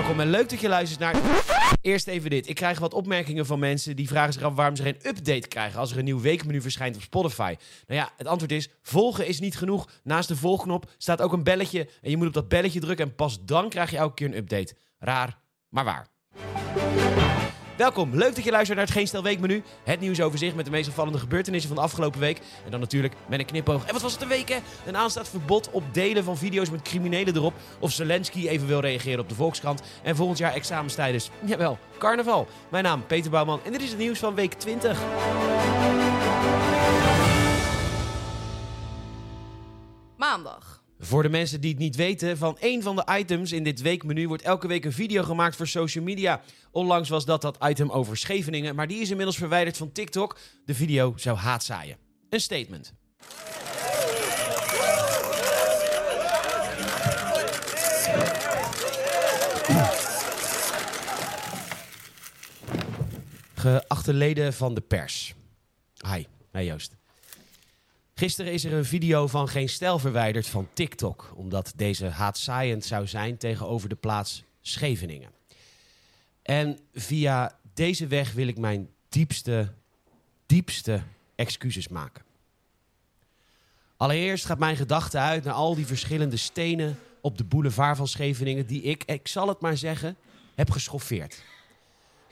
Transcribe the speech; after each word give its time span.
Welkom 0.00 0.20
en 0.20 0.30
leuk 0.30 0.48
dat 0.48 0.60
je 0.60 0.68
luistert 0.68 1.00
naar... 1.00 1.14
Eerst 1.80 2.06
even 2.06 2.30
dit. 2.30 2.48
Ik 2.48 2.54
krijg 2.54 2.78
wat 2.78 2.94
opmerkingen 2.94 3.46
van 3.46 3.58
mensen 3.58 3.96
die 3.96 4.08
vragen 4.08 4.32
zich 4.32 4.42
af 4.42 4.54
waarom 4.54 4.76
ze 4.76 4.82
geen 4.82 4.96
update 5.02 5.48
krijgen 5.48 5.80
als 5.80 5.92
er 5.92 5.98
een 5.98 6.04
nieuw 6.04 6.20
weekmenu 6.20 6.60
verschijnt 6.60 6.96
op 6.96 7.02
Spotify. 7.02 7.54
Nou 7.86 8.00
ja, 8.00 8.12
het 8.16 8.26
antwoord 8.26 8.52
is, 8.52 8.68
volgen 8.82 9.26
is 9.26 9.40
niet 9.40 9.56
genoeg. 9.56 9.90
Naast 10.02 10.28
de 10.28 10.36
volgknop 10.36 10.90
staat 10.98 11.20
ook 11.20 11.32
een 11.32 11.42
belletje 11.42 11.88
en 12.02 12.10
je 12.10 12.16
moet 12.16 12.26
op 12.26 12.32
dat 12.32 12.48
belletje 12.48 12.80
drukken 12.80 13.06
en 13.06 13.14
pas 13.14 13.44
dan 13.44 13.68
krijg 13.68 13.90
je 13.90 13.96
elke 13.96 14.14
keer 14.14 14.26
een 14.26 14.36
update. 14.36 14.74
Raar, 14.98 15.38
maar 15.68 15.84
waar. 15.84 16.06
Welkom, 17.80 18.14
leuk 18.14 18.34
dat 18.34 18.44
je 18.44 18.50
luistert 18.50 18.78
naar 18.78 18.86
het 18.86 18.96
Geen 18.96 19.06
Stel 19.06 19.22
Weekmenu. 19.22 19.62
Het 19.84 20.00
nieuwsoverzicht 20.00 20.54
met 20.54 20.64
de 20.64 20.70
meest 20.70 20.88
opvallende 20.88 21.18
gebeurtenissen 21.18 21.68
van 21.68 21.78
de 21.78 21.84
afgelopen 21.84 22.20
week. 22.20 22.38
En 22.64 22.70
dan 22.70 22.80
natuurlijk 22.80 23.14
met 23.28 23.38
een 23.38 23.46
knipoog. 23.46 23.86
En 23.86 23.92
wat 23.92 24.02
was 24.02 24.12
het 24.12 24.22
een 24.22 24.28
week 24.28 24.48
hè? 24.48 24.58
Een 24.86 24.96
aanstaand 24.96 25.28
verbod 25.28 25.70
op 25.70 25.94
delen 25.94 26.24
van 26.24 26.36
video's 26.36 26.70
met 26.70 26.82
criminelen 26.82 27.36
erop. 27.36 27.54
Of 27.78 27.92
Zelensky 27.92 28.48
even 28.48 28.66
wil 28.66 28.80
reageren 28.80 29.20
op 29.20 29.28
de 29.28 29.34
Volkskrant. 29.34 29.82
En 30.02 30.16
volgend 30.16 30.38
jaar 30.38 30.52
examenstijdens. 30.52 31.30
Jawel, 31.44 31.78
carnaval. 31.98 32.48
Mijn 32.70 32.84
naam 32.84 33.06
Peter 33.06 33.30
Bouwman 33.30 33.60
en 33.64 33.72
dit 33.72 33.82
is 33.82 33.90
het 33.90 33.98
nieuws 33.98 34.18
van 34.18 34.34
week 34.34 34.52
20. 34.52 34.98
Maandag. 40.16 40.79
Voor 41.02 41.22
de 41.22 41.28
mensen 41.28 41.60
die 41.60 41.70
het 41.70 41.78
niet 41.78 41.96
weten, 41.96 42.38
van 42.38 42.58
één 42.58 42.82
van 42.82 42.96
de 42.96 43.04
items 43.18 43.52
in 43.52 43.64
dit 43.64 43.80
weekmenu 43.80 44.28
wordt 44.28 44.42
elke 44.42 44.66
week 44.66 44.84
een 44.84 44.92
video 44.92 45.22
gemaakt 45.22 45.56
voor 45.56 45.66
social 45.66 46.04
media. 46.04 46.40
Onlangs 46.70 47.08
was 47.08 47.24
dat 47.24 47.42
dat 47.42 47.58
item 47.64 47.90
over 47.90 48.16
Scheveningen, 48.16 48.74
maar 48.74 48.86
die 48.86 49.00
is 49.00 49.10
inmiddels 49.10 49.36
verwijderd 49.36 49.76
van 49.76 49.92
TikTok. 49.92 50.38
De 50.64 50.74
video 50.74 51.12
zou 51.16 51.36
haat 51.36 51.64
zaaien. 51.64 51.96
Een 52.28 52.40
statement. 52.40 52.92
Geachte 63.54 64.12
leden 64.12 64.52
van 64.52 64.74
de 64.74 64.80
pers. 64.80 65.34
Hi, 66.06 66.24
hey 66.50 66.64
Joost. 66.64 66.99
Gisteren 68.20 68.52
is 68.52 68.64
er 68.64 68.72
een 68.72 68.84
video 68.84 69.26
van 69.26 69.48
Geen 69.48 69.68
Stijl 69.68 69.98
verwijderd 69.98 70.46
van 70.46 70.68
TikTok, 70.72 71.32
omdat 71.34 71.72
deze 71.76 72.06
haatzaaiend 72.06 72.84
zou 72.84 73.06
zijn 73.06 73.36
tegenover 73.36 73.88
de 73.88 73.94
plaats 73.94 74.44
Scheveningen. 74.60 75.30
En 76.42 76.78
via 76.94 77.58
deze 77.74 78.06
weg 78.06 78.32
wil 78.32 78.46
ik 78.46 78.58
mijn 78.58 78.88
diepste, 79.08 79.72
diepste 80.46 81.02
excuses 81.34 81.88
maken. 81.88 82.22
Allereerst 83.96 84.44
gaat 84.44 84.58
mijn 84.58 84.76
gedachte 84.76 85.18
uit 85.18 85.44
naar 85.44 85.54
al 85.54 85.74
die 85.74 85.86
verschillende 85.86 86.36
stenen 86.36 86.98
op 87.20 87.38
de 87.38 87.44
boulevard 87.44 87.96
van 87.96 88.08
Scheveningen 88.08 88.66
die 88.66 88.82
ik, 88.82 89.04
ik 89.04 89.28
zal 89.28 89.48
het 89.48 89.60
maar 89.60 89.76
zeggen, 89.76 90.16
heb 90.54 90.70
geschoffeerd. 90.70 91.42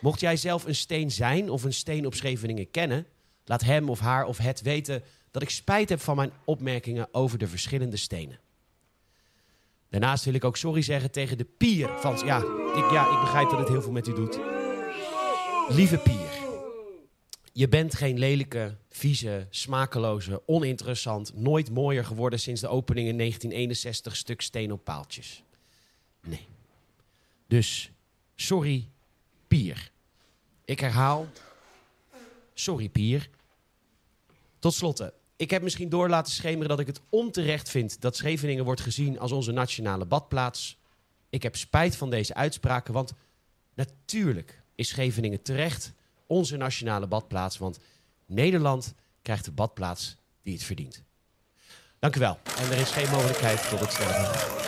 Mocht 0.00 0.20
jij 0.20 0.36
zelf 0.36 0.64
een 0.64 0.74
steen 0.74 1.10
zijn 1.10 1.50
of 1.50 1.64
een 1.64 1.72
steen 1.72 2.06
op 2.06 2.14
Scheveningen 2.14 2.70
kennen, 2.70 3.06
laat 3.44 3.62
hem 3.62 3.88
of 3.88 4.00
haar 4.00 4.24
of 4.24 4.38
het 4.38 4.62
weten 4.62 5.02
dat 5.30 5.42
ik 5.42 5.50
spijt 5.50 5.88
heb 5.88 6.00
van 6.00 6.16
mijn 6.16 6.32
opmerkingen 6.44 7.08
over 7.12 7.38
de 7.38 7.48
verschillende 7.48 7.96
stenen. 7.96 8.40
Daarnaast 9.88 10.24
wil 10.24 10.34
ik 10.34 10.44
ook 10.44 10.56
sorry 10.56 10.82
zeggen 10.82 11.10
tegen 11.10 11.38
de 11.38 11.44
pier 11.44 11.88
van... 11.98 12.26
Ja, 12.26 12.38
ik, 12.74 12.90
ja, 12.90 13.14
ik 13.14 13.20
begrijp 13.20 13.50
dat 13.50 13.58
het 13.58 13.68
heel 13.68 13.82
veel 13.82 13.92
met 13.92 14.06
u 14.06 14.14
doet. 14.14 14.38
Lieve 15.68 15.98
pier, 15.98 16.38
je 17.52 17.68
bent 17.68 17.94
geen 17.94 18.18
lelijke, 18.18 18.76
vieze, 18.88 19.46
smakeloze, 19.50 20.42
oninteressant... 20.46 21.34
nooit 21.34 21.70
mooier 21.70 22.04
geworden 22.04 22.40
sinds 22.40 22.60
de 22.60 22.68
opening 22.68 23.08
in 23.08 23.16
1961 23.18 24.16
stuk 24.16 24.40
steen 24.40 24.72
op 24.72 24.84
paaltjes. 24.84 25.42
Nee. 26.20 26.46
Dus, 27.46 27.90
sorry, 28.34 28.88
pier. 29.48 29.90
Ik 30.64 30.80
herhaal, 30.80 31.26
sorry, 32.54 32.88
pier. 32.88 33.30
Tot 34.58 34.74
slotte, 34.74 35.14
ik 35.38 35.50
heb 35.50 35.62
misschien 35.62 35.88
door 35.88 36.08
laten 36.08 36.32
schemeren 36.32 36.68
dat 36.68 36.80
ik 36.80 36.86
het 36.86 37.00
onterecht 37.08 37.68
vind 37.68 38.00
dat 38.00 38.16
Scheveningen 38.16 38.64
wordt 38.64 38.80
gezien 38.80 39.18
als 39.18 39.32
onze 39.32 39.52
nationale 39.52 40.04
badplaats. 40.04 40.78
Ik 41.30 41.42
heb 41.42 41.56
spijt 41.56 41.96
van 41.96 42.10
deze 42.10 42.34
uitspraken, 42.34 42.94
want 42.94 43.12
natuurlijk 43.74 44.62
is 44.74 44.88
Scheveningen 44.88 45.42
terecht 45.42 45.92
onze 46.26 46.56
nationale 46.56 47.06
badplaats, 47.06 47.58
want 47.58 47.78
Nederland 48.26 48.94
krijgt 49.22 49.44
de 49.44 49.52
badplaats 49.52 50.16
die 50.42 50.54
het 50.54 50.64
verdient. 50.64 51.02
Dank 51.98 52.16
u 52.16 52.20
wel. 52.20 52.38
En 52.58 52.70
er 52.70 52.78
is 52.78 52.90
geen 52.90 53.10
mogelijkheid 53.10 53.68
tot 53.68 53.80
het 53.80 53.92
sterven. 53.92 54.67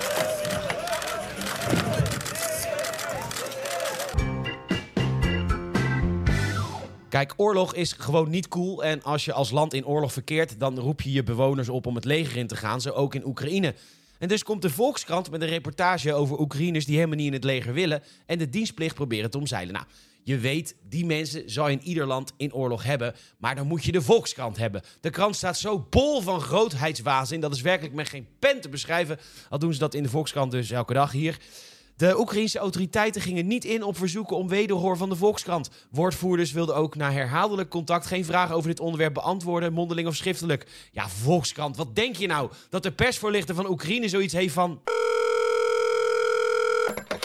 Kijk, 7.11 7.35
oorlog 7.37 7.75
is 7.75 7.93
gewoon 7.93 8.31
niet 8.31 8.49
cool. 8.49 8.85
En 8.85 9.03
als 9.03 9.25
je 9.25 9.33
als 9.33 9.51
land 9.51 9.75
in 9.75 9.87
oorlog 9.87 10.13
verkeert, 10.13 10.61
dan 10.61 10.79
roep 10.79 11.01
je 11.01 11.13
je 11.13 11.23
bewoners 11.23 11.69
op 11.69 11.87
om 11.87 11.95
het 11.95 12.05
leger 12.05 12.37
in 12.37 12.47
te 12.47 12.57
gaan. 12.57 12.81
Zo 12.81 12.91
ook 12.91 13.15
in 13.15 13.27
Oekraïne. 13.27 13.75
En 14.19 14.29
dus 14.29 14.43
komt 14.43 14.63
de 14.63 14.71
Volkskrant 14.71 15.31
met 15.31 15.43
een 15.43 15.49
reportage 15.49 16.15
over 16.15 16.41
Oekraïners 16.41 16.85
die 16.85 16.95
helemaal 16.95 17.17
niet 17.17 17.27
in 17.27 17.33
het 17.33 17.45
leger 17.45 17.73
willen. 17.73 18.03
En 18.27 18.39
de 18.39 18.49
dienstplicht 18.49 18.95
proberen 18.95 19.31
te 19.31 19.39
omzeilen. 19.39 19.75
Nou, 19.75 19.87
je 20.23 20.39
weet, 20.39 20.77
die 20.89 21.07
mensen 21.07 21.51
zou 21.51 21.71
in 21.71 21.83
ieder 21.83 22.07
land 22.07 22.33
in 22.37 22.55
oorlog 22.55 22.83
hebben. 22.83 23.15
Maar 23.39 23.55
dan 23.55 23.67
moet 23.67 23.85
je 23.85 23.93
de 23.93 24.03
Volkskrant 24.03 24.57
hebben. 24.57 24.83
De 25.01 25.11
krant 25.11 25.37
staat 25.37 25.59
zo 25.59 25.87
bol 25.91 26.21
van 26.21 26.41
grootheidswaanzin. 26.41 27.41
Dat 27.41 27.55
is 27.55 27.61
werkelijk 27.61 27.95
met 27.95 28.09
geen 28.09 28.27
pen 28.39 28.61
te 28.61 28.69
beschrijven. 28.69 29.19
Al 29.49 29.59
doen 29.59 29.73
ze 29.73 29.79
dat 29.79 29.95
in 29.95 30.03
de 30.03 30.09
Volkskrant 30.09 30.51
dus 30.51 30.71
elke 30.71 30.95
dag 30.95 31.13
hier. 31.13 31.39
De 32.01 32.19
Oekraïnse 32.19 32.59
autoriteiten 32.59 33.23
gingen 33.23 33.47
niet 33.47 33.65
in 33.65 33.83
op 33.83 33.97
verzoeken 33.97 34.37
om 34.37 34.49
wederhoor 34.49 34.97
van 34.97 35.09
de 35.09 35.17
Volkskrant. 35.17 35.71
Woordvoerders 35.91 36.53
wilden 36.53 36.75
ook 36.75 36.95
na 36.95 37.13
herhaaldelijk 37.13 37.71
contact 37.71 38.07
geen 38.07 38.25
vragen 38.25 38.55
over 38.55 38.69
dit 38.69 38.81
onderwerp 38.81 39.15
beantwoorden, 39.15 39.73
mondeling 39.73 40.09
of 40.09 40.17
schriftelijk. 40.17 40.67
Ja, 40.93 41.09
Volkskrant, 41.09 41.77
wat 41.77 41.95
denk 41.95 42.17
je 42.17 42.27
nou? 42.27 42.51
Dat 42.69 42.83
de 42.83 42.93
persvoorlichter 42.93 43.55
van 43.55 43.71
Oekraïne 43.71 44.09
zoiets 44.09 44.33
heeft 44.33 44.55
van... 44.55 44.81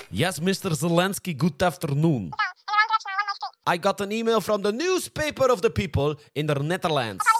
Yes, 0.09 0.39
Mr. 0.39 0.75
Zelensky, 0.75 1.33
good 1.37 1.61
afternoon. 1.61 2.33
I 3.73 3.77
got 3.81 4.01
an 4.01 4.09
email 4.09 4.41
from 4.41 4.61
the 4.61 4.71
newspaper 4.71 5.51
of 5.51 5.59
the 5.59 5.69
people 5.69 6.17
in 6.31 6.45
the 6.45 6.53
Netherlands. 6.53 7.34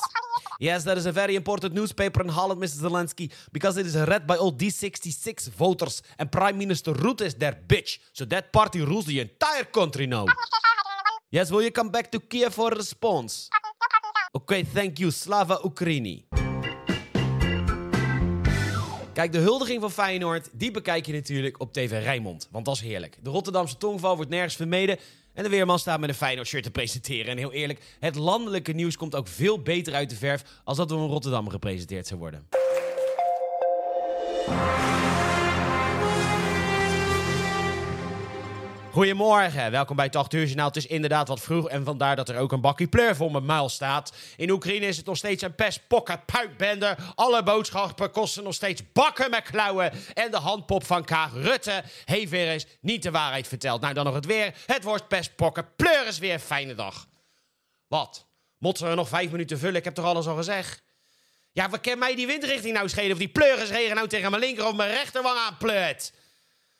Yes, 0.59 0.83
that 0.85 0.97
is 0.97 1.05
a 1.05 1.11
very 1.11 1.35
important 1.35 1.73
newspaper 1.73 2.21
in 2.21 2.29
Holland, 2.29 2.61
Mr. 2.61 2.79
Zelensky, 2.81 3.29
because 3.51 3.77
it 3.77 3.85
is 3.85 3.95
read 3.95 4.25
by 4.25 4.37
all 4.37 4.53
D66 4.53 5.49
voters, 5.49 6.01
and 6.17 6.31
Prime 6.31 6.57
Minister 6.57 6.93
Rutte 6.93 7.25
is 7.25 7.35
their 7.35 7.57
bitch. 7.67 7.99
So 8.13 8.25
that 8.25 8.51
party 8.51 8.81
rules 8.81 9.05
the 9.05 9.19
entire 9.19 9.65
country 9.65 10.07
now. 10.07 10.25
Yes, 11.29 11.51
will 11.51 11.61
you 11.61 11.71
come 11.71 11.89
back 11.89 12.09
to 12.11 12.19
Kiev 12.19 12.53
for 12.53 12.71
a 12.71 12.75
response? 12.75 13.49
Okay, 14.31 14.63
thank 14.63 14.99
you. 14.99 15.11
Slava 15.11 15.59
Ukraini. 15.63 16.25
Kijk, 19.13 19.31
de 19.31 19.37
huldiging 19.37 19.81
van 19.81 19.91
Feyenoord, 19.91 20.49
die 20.51 20.71
bekijk 20.71 21.05
je 21.05 21.13
natuurlijk 21.13 21.59
op 21.59 21.73
TV 21.73 22.03
Rijnmond. 22.03 22.47
Want 22.51 22.65
dat 22.65 22.75
is 22.75 22.81
heerlijk. 22.81 23.17
De 23.21 23.29
Rotterdamse 23.29 23.77
tongval 23.77 24.15
wordt 24.15 24.31
nergens 24.31 24.55
vermeden. 24.55 24.99
En 25.35 25.43
de 25.43 25.49
Weerman 25.49 25.79
staat 25.79 25.99
met 25.99 26.09
een 26.09 26.15
Feyenoord 26.15 26.47
shirt 26.47 26.63
te 26.63 26.71
presenteren. 26.71 27.31
En 27.31 27.37
heel 27.37 27.51
eerlijk, 27.51 27.79
het 27.99 28.15
landelijke 28.15 28.71
nieuws 28.71 28.97
komt 28.97 29.15
ook 29.15 29.27
veel 29.27 29.61
beter 29.61 29.93
uit 29.93 30.09
de 30.09 30.15
verf... 30.15 30.43
als 30.63 30.77
dat 30.77 30.89
door 30.89 31.01
een 31.01 31.07
Rotterdam 31.07 31.49
gepresenteerd 31.49 32.07
zou 32.07 32.19
worden. 32.19 32.47
Goedemorgen, 38.95 39.71
welkom 39.71 39.95
bij 39.95 40.05
het 40.05 40.15
8 40.15 40.33
uur 40.33 40.45
journaal. 40.45 40.67
Het 40.67 40.75
is 40.75 40.85
inderdaad 40.85 41.27
wat 41.27 41.41
vroeg 41.41 41.69
en 41.69 41.85
vandaar 41.85 42.15
dat 42.15 42.29
er 42.29 42.37
ook 42.37 42.51
een 42.51 42.61
bakkie 42.61 42.87
pleur 42.87 43.15
voor 43.15 43.31
mijn 43.31 43.45
muil 43.45 43.69
staat. 43.69 44.13
In 44.35 44.49
Oekraïne 44.49 44.85
is 44.85 44.97
het 44.97 45.05
nog 45.05 45.17
steeds 45.17 45.43
een 45.43 45.55
pestpokken 45.55 46.25
puikbende. 46.25 46.97
Alle 47.15 47.43
boodschappen 47.43 48.11
kosten 48.11 48.43
nog 48.43 48.53
steeds 48.53 48.91
bakken 48.91 49.29
met 49.29 49.43
klauwen. 49.43 49.91
En 50.13 50.31
de 50.31 50.37
handpop 50.37 50.85
van 50.85 51.03
Kaag 51.03 51.33
Rutte 51.33 51.83
heeft 52.05 52.31
weer 52.31 52.47
eens 52.47 52.65
niet 52.81 53.03
de 53.03 53.11
waarheid 53.11 53.47
verteld. 53.47 53.81
Nou, 53.81 53.93
dan 53.93 54.05
nog 54.05 54.13
het 54.13 54.25
weer. 54.25 54.53
Het 54.65 54.83
wordt 54.83 55.07
pestpokken 55.07 55.75
pleur 55.75 56.07
is 56.07 56.19
weer 56.19 56.39
fijne 56.39 56.75
dag. 56.75 57.07
Wat? 57.87 58.27
Moeten 58.57 58.89
we 58.89 58.95
nog 58.95 59.07
vijf 59.07 59.31
minuten 59.31 59.59
vullen? 59.59 59.75
Ik 59.75 59.83
heb 59.83 59.93
toch 59.93 60.05
alles 60.05 60.27
al 60.27 60.35
gezegd? 60.35 60.83
Ja, 61.51 61.69
wat 61.69 61.81
kan 61.81 61.99
mij 61.99 62.15
die 62.15 62.27
windrichting 62.27 62.73
nou 62.73 62.89
schelen 62.89 63.11
of 63.11 63.17
die 63.17 63.27
pleurisregen 63.27 63.95
nou 63.95 64.07
tegen 64.07 64.29
mijn 64.29 64.43
linker 64.43 64.65
of 64.67 64.75
mijn 64.75 64.91
rechterwang 64.91 65.37
aanpleurt? 65.37 66.13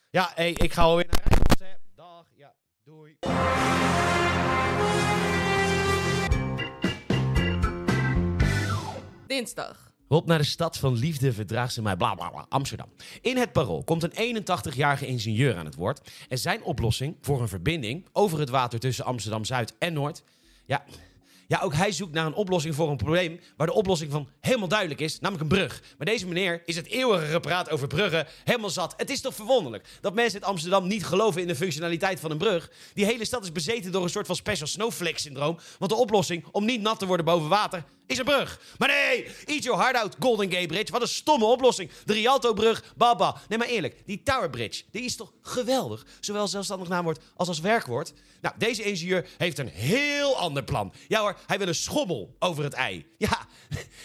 Ja, 0.10 0.38
ik 0.38 0.74
ga 0.74 0.82
alweer 0.82 1.08
naar 1.10 1.22
Rijnmond, 1.24 1.60
hè. 1.60 1.84
Dag, 1.96 2.26
ja, 2.36 2.54
doei. 2.86 3.18
Dinsdag. 9.28 9.94
Op 10.08 10.26
naar 10.26 10.38
de 10.38 10.44
stad 10.44 10.78
van 10.78 10.94
liefde 10.94 11.34
verdraagt 11.34 11.74
ze 11.74 11.82
mij, 11.82 11.96
bla 11.96 12.16
bla 12.16 12.30
bla, 12.30 12.46
Amsterdam. 12.50 12.90
In 13.22 13.38
het 13.38 13.52
parool 13.52 13.84
komt 13.84 14.04
een 14.04 14.44
81-jarige 14.44 15.06
ingenieur 15.06 15.56
aan 15.56 15.66
het 15.66 15.76
woord. 15.76 16.12
En 16.30 16.38
zijn 16.38 16.64
oplossing 16.64 17.18
voor 17.22 17.42
een 17.42 17.48
verbinding 17.48 18.06
over 18.12 18.40
het 18.40 18.50
water 18.50 18.80
tussen 18.80 19.06
Amsterdam 19.06 19.46
Zuid 19.46 19.76
en 19.78 19.94
Noord. 19.94 20.24
Ja, 20.66 20.84
Ja, 21.48 21.60
ook 21.60 21.74
hij 21.74 21.92
zoekt 21.92 22.14
naar 22.14 22.26
een 22.26 22.34
oplossing 22.34 22.76
voor 22.76 22.90
een 22.90 22.98
probleem 22.98 23.40
waar 23.58 23.68
de 23.68 23.74
oplossing 23.74 24.12
van 24.12 24.30
helemaal 24.42 24.68
duidelijk 24.68 25.00
is, 25.00 25.20
namelijk 25.20 25.52
een 25.52 25.58
brug. 25.58 25.82
Maar 25.98 26.08
deze 26.08 26.28
meneer 26.28 26.62
is 26.66 26.76
het 26.76 26.88
eeuwige 26.88 27.26
gepraat 27.26 27.70
over 27.70 27.88
bruggen 27.88 28.28
helemaal 28.44 28.70
zat. 28.70 28.94
Het 28.98 29.10
is 29.10 29.22
toch 29.22 29.36
verwonderlijk 29.36 29.88
dat 30.02 30.14
mensen 30.14 30.40
in 30.40 30.46
Amsterdam 30.46 30.88
niet 30.88 31.06
geloven 31.06 31.42
in 31.42 31.48
de 31.48 31.56
functionaliteit 31.56 32.20
van 32.20 32.32
een 32.32 32.38
brug. 32.38 32.72
Die 32.94 33.06
hele 33.06 33.26
stad 33.26 33.44
is 33.44 33.52
bezeten 33.52 33.92
door 33.92 34.04
een 34.04 34.10
soort 34.10 34.26
van 34.26 34.36
special 34.36 34.68
snowflake 34.68 35.20
syndroom. 35.20 35.58
Want 35.80 35.92
de 35.92 35.98
oplossing 35.98 36.46
om 36.52 36.66
niet 36.66 36.82
nat 36.82 37.00
te 37.00 37.06
worden 37.06 37.26
boven 37.26 37.50
water 37.50 37.84
is 38.08 38.18
een 38.18 38.26
brug. 38.26 38.60
Maar 38.78 38.88
nee, 38.88 39.28
eat 39.46 39.64
your 39.64 39.80
heart 39.82 39.96
out, 39.96 40.16
Golden 40.20 40.52
Gate 40.52 40.66
Bridge. 40.66 40.92
Wat 40.92 41.02
een 41.02 41.08
stomme 41.08 41.46
oplossing. 41.46 41.92
De 42.06 42.14
Rialto-brug, 42.14 42.84
baba. 42.96 43.42
Nee, 43.48 43.58
maar 43.58 43.68
eerlijk, 43.68 44.02
die 44.06 44.24
Tower 44.24 44.50
Bridge, 44.50 44.84
die 44.92 45.04
is 45.04 45.16
toch 45.16 45.34
geweldig? 45.42 46.06
Zowel 46.20 46.48
zelfstandig 46.48 46.88
naamwoord 46.88 47.24
als 47.36 47.48
als 47.48 47.60
werkwoord. 47.60 48.14
Nou, 48.42 48.56
deze 48.58 48.84
ingenieur 48.84 49.28
heeft 49.38 49.58
een 49.58 49.68
heel 49.68 50.38
ander 50.38 50.64
plan. 50.64 50.94
Ja 51.08 51.20
hoor, 51.20 51.38
hij 51.46 51.58
wil 51.58 51.68
een 51.68 51.76
schommel 51.76 52.36
over 52.40 52.64
het 52.64 52.74
ei. 52.74 53.06
Ja, 53.18 53.48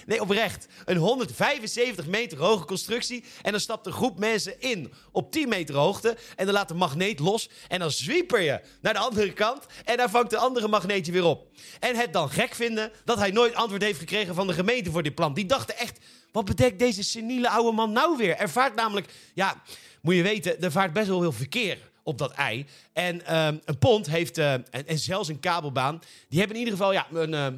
nee, 0.07 0.21
oprecht. 0.21 0.67
Een 0.85 0.97
175 0.97 2.07
meter 2.07 2.39
hoge 2.39 2.65
constructie. 2.65 3.25
En 3.43 3.51
dan 3.51 3.61
stapt 3.61 3.87
een 3.87 3.93
groep 3.93 4.19
mensen 4.19 4.61
in 4.61 4.93
op 5.13 5.33
10 5.33 5.49
meter 5.49 5.75
hoogte. 5.75 6.17
En 6.37 6.45
dan 6.45 6.55
laat 6.55 6.69
de 6.69 6.75
magneet 6.75 7.19
los. 7.19 7.49
En 7.69 7.79
dan 7.79 7.91
zwieper 7.91 8.41
je 8.41 8.61
naar 8.81 8.93
de 8.93 8.99
andere 8.99 9.33
kant. 9.33 9.67
En 9.85 9.97
daar 9.97 10.11
vangt 10.11 10.31
de 10.31 10.37
andere 10.37 10.69
magneetje 10.69 11.13
weer 11.13 11.25
op. 11.25 11.47
En 11.81 11.97
het 11.97 12.13
dan 12.13 12.31
gek 12.31 12.55
vinden 12.55 12.93
dat 13.05 13.19
hij 13.19 13.31
nooit 13.31 13.55
antwoord 13.55 13.83
heeft 13.83 13.99
gekregen 13.99 14.35
van 14.35 14.47
de 14.47 14.53
gemeente 14.53 14.91
voor 14.91 15.03
dit 15.03 15.15
plan. 15.15 15.35
Die 15.35 15.47
dachten 15.47 15.77
echt, 15.79 15.99
wat 16.33 16.45
betekent 16.45 16.79
deze 16.79 17.03
seniele 17.03 17.49
oude 17.49 17.73
man 17.73 17.93
nou 17.93 18.17
weer? 18.17 18.37
Er 18.37 18.51
vaart 18.51 18.75
namelijk, 18.75 19.13
ja, 19.35 19.63
moet 20.03 20.15
je 20.15 20.23
weten, 20.23 20.63
er 20.63 20.73
vaart 20.73 20.93
best 20.93 21.09
wel 21.09 21.21
veel 21.21 21.33
verkeer 21.33 21.79
op 22.03 22.19
dat 22.19 22.33
ei. 22.33 22.67
En 22.93 23.27
ehm, 23.27 23.57
een 23.65 23.79
pont 23.79 24.07
heeft, 24.07 24.39
eh, 24.39 24.53
en, 24.53 24.87
en 24.87 24.99
zelfs 24.99 25.29
een 25.29 25.41
kabelbaan, 25.41 26.01
die 26.29 26.39
hebben 26.39 26.57
in 26.57 26.63
ieder 26.63 26.79
geval 26.79 26.93
ja, 26.93 27.07
een, 27.13 27.35
ehm, 27.35 27.55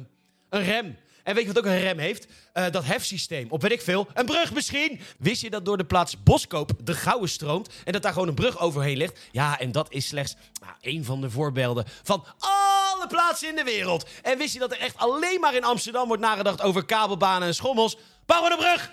een 0.49 0.63
rem. 0.63 0.95
En 1.23 1.35
weet 1.35 1.45
je 1.45 1.53
wat 1.53 1.57
ook 1.57 1.71
een 1.71 1.79
rem 1.79 1.97
heeft? 1.97 2.27
Eh, 2.53 2.65
dat 2.71 2.85
hefsysteem. 2.85 3.47
Op 3.49 3.61
weet 3.61 3.71
ik 3.71 3.81
veel. 3.81 4.07
Een 4.13 4.25
brug 4.25 4.53
misschien. 4.53 4.99
Wist 5.17 5.41
je 5.41 5.49
dat 5.49 5.65
door 5.65 5.77
de 5.77 5.85
plaats 5.85 6.23
Boskoop 6.23 6.71
de 6.83 6.93
Gouwe 6.93 7.27
stroomt 7.27 7.69
en 7.83 7.91
dat 7.91 8.01
daar 8.01 8.13
gewoon 8.13 8.27
een 8.27 8.33
brug 8.33 8.59
overheen 8.59 8.97
ligt? 8.97 9.19
Ja, 9.31 9.59
en 9.59 9.71
dat 9.71 9.91
is 9.91 10.07
slechts 10.07 10.35
nou, 10.61 10.73
één 10.81 11.03
van 11.03 11.21
de 11.21 11.29
voorbeelden 11.29 11.85
van 12.03 12.25
alle 12.39 13.07
plaatsen 13.07 13.49
in 13.49 13.55
de 13.55 13.63
wereld. 13.63 14.09
En 14.21 14.37
wist 14.37 14.53
je 14.53 14.59
dat 14.59 14.71
er 14.71 14.79
echt 14.79 14.97
alleen 14.97 15.39
maar 15.39 15.55
in 15.55 15.63
Amsterdam 15.63 16.07
wordt 16.07 16.21
nagedacht 16.21 16.61
over 16.61 16.85
kabelbanen 16.85 17.47
en 17.47 17.55
schommels? 17.55 17.97
Bouwen 18.25 18.51
een 18.51 18.57
brug! 18.57 18.91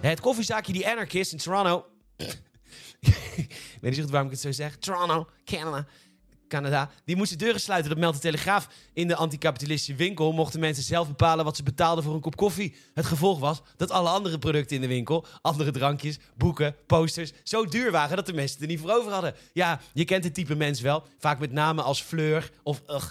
Het 0.00 0.20
koffiezaakje 0.20 0.72
Die 0.72 0.88
Anarchist 0.88 1.32
in 1.32 1.38
Toronto 1.38 1.86
ik 2.20 3.78
weet 3.80 3.96
niet 3.96 4.10
waarom 4.10 4.26
ik 4.26 4.32
het 4.32 4.42
zo 4.42 4.52
zeg. 4.52 4.76
Toronto, 4.76 5.28
Canada. 5.44 5.86
Canada. 6.50 6.90
Die 7.04 7.16
moesten 7.16 7.38
deuren 7.38 7.60
sluiten. 7.60 7.90
Dat 7.90 7.98
meldt 7.98 8.16
de 8.16 8.22
Telegraaf. 8.22 8.68
In 8.92 9.08
de 9.08 9.16
anticapitalistische 9.16 9.94
winkel 9.94 10.32
mochten 10.32 10.60
mensen 10.60 10.84
zelf 10.84 11.08
bepalen 11.08 11.44
wat 11.44 11.56
ze 11.56 11.62
betaalden 11.62 12.04
voor 12.04 12.14
een 12.14 12.20
kop 12.20 12.36
koffie. 12.36 12.74
Het 12.94 13.06
gevolg 13.06 13.38
was 13.38 13.62
dat 13.76 13.90
alle 13.90 14.08
andere 14.08 14.38
producten 14.38 14.76
in 14.76 14.82
de 14.82 14.88
winkel, 14.88 15.26
andere 15.42 15.70
drankjes, 15.70 16.18
boeken, 16.36 16.76
posters, 16.86 17.32
zo 17.42 17.64
duur 17.64 17.90
waren 17.90 18.16
dat 18.16 18.26
de 18.26 18.32
mensen 18.32 18.60
er 18.60 18.66
niet 18.66 18.80
voor 18.80 18.90
over 18.90 19.12
hadden. 19.12 19.34
Ja, 19.52 19.80
je 19.92 20.04
kent 20.04 20.24
het 20.24 20.34
type 20.34 20.54
mens 20.54 20.80
wel. 20.80 21.04
Vaak 21.18 21.38
met 21.38 21.52
namen 21.52 21.84
als 21.84 22.02
Fleur 22.02 22.50
of 22.62 22.82
ugh, 22.86 23.10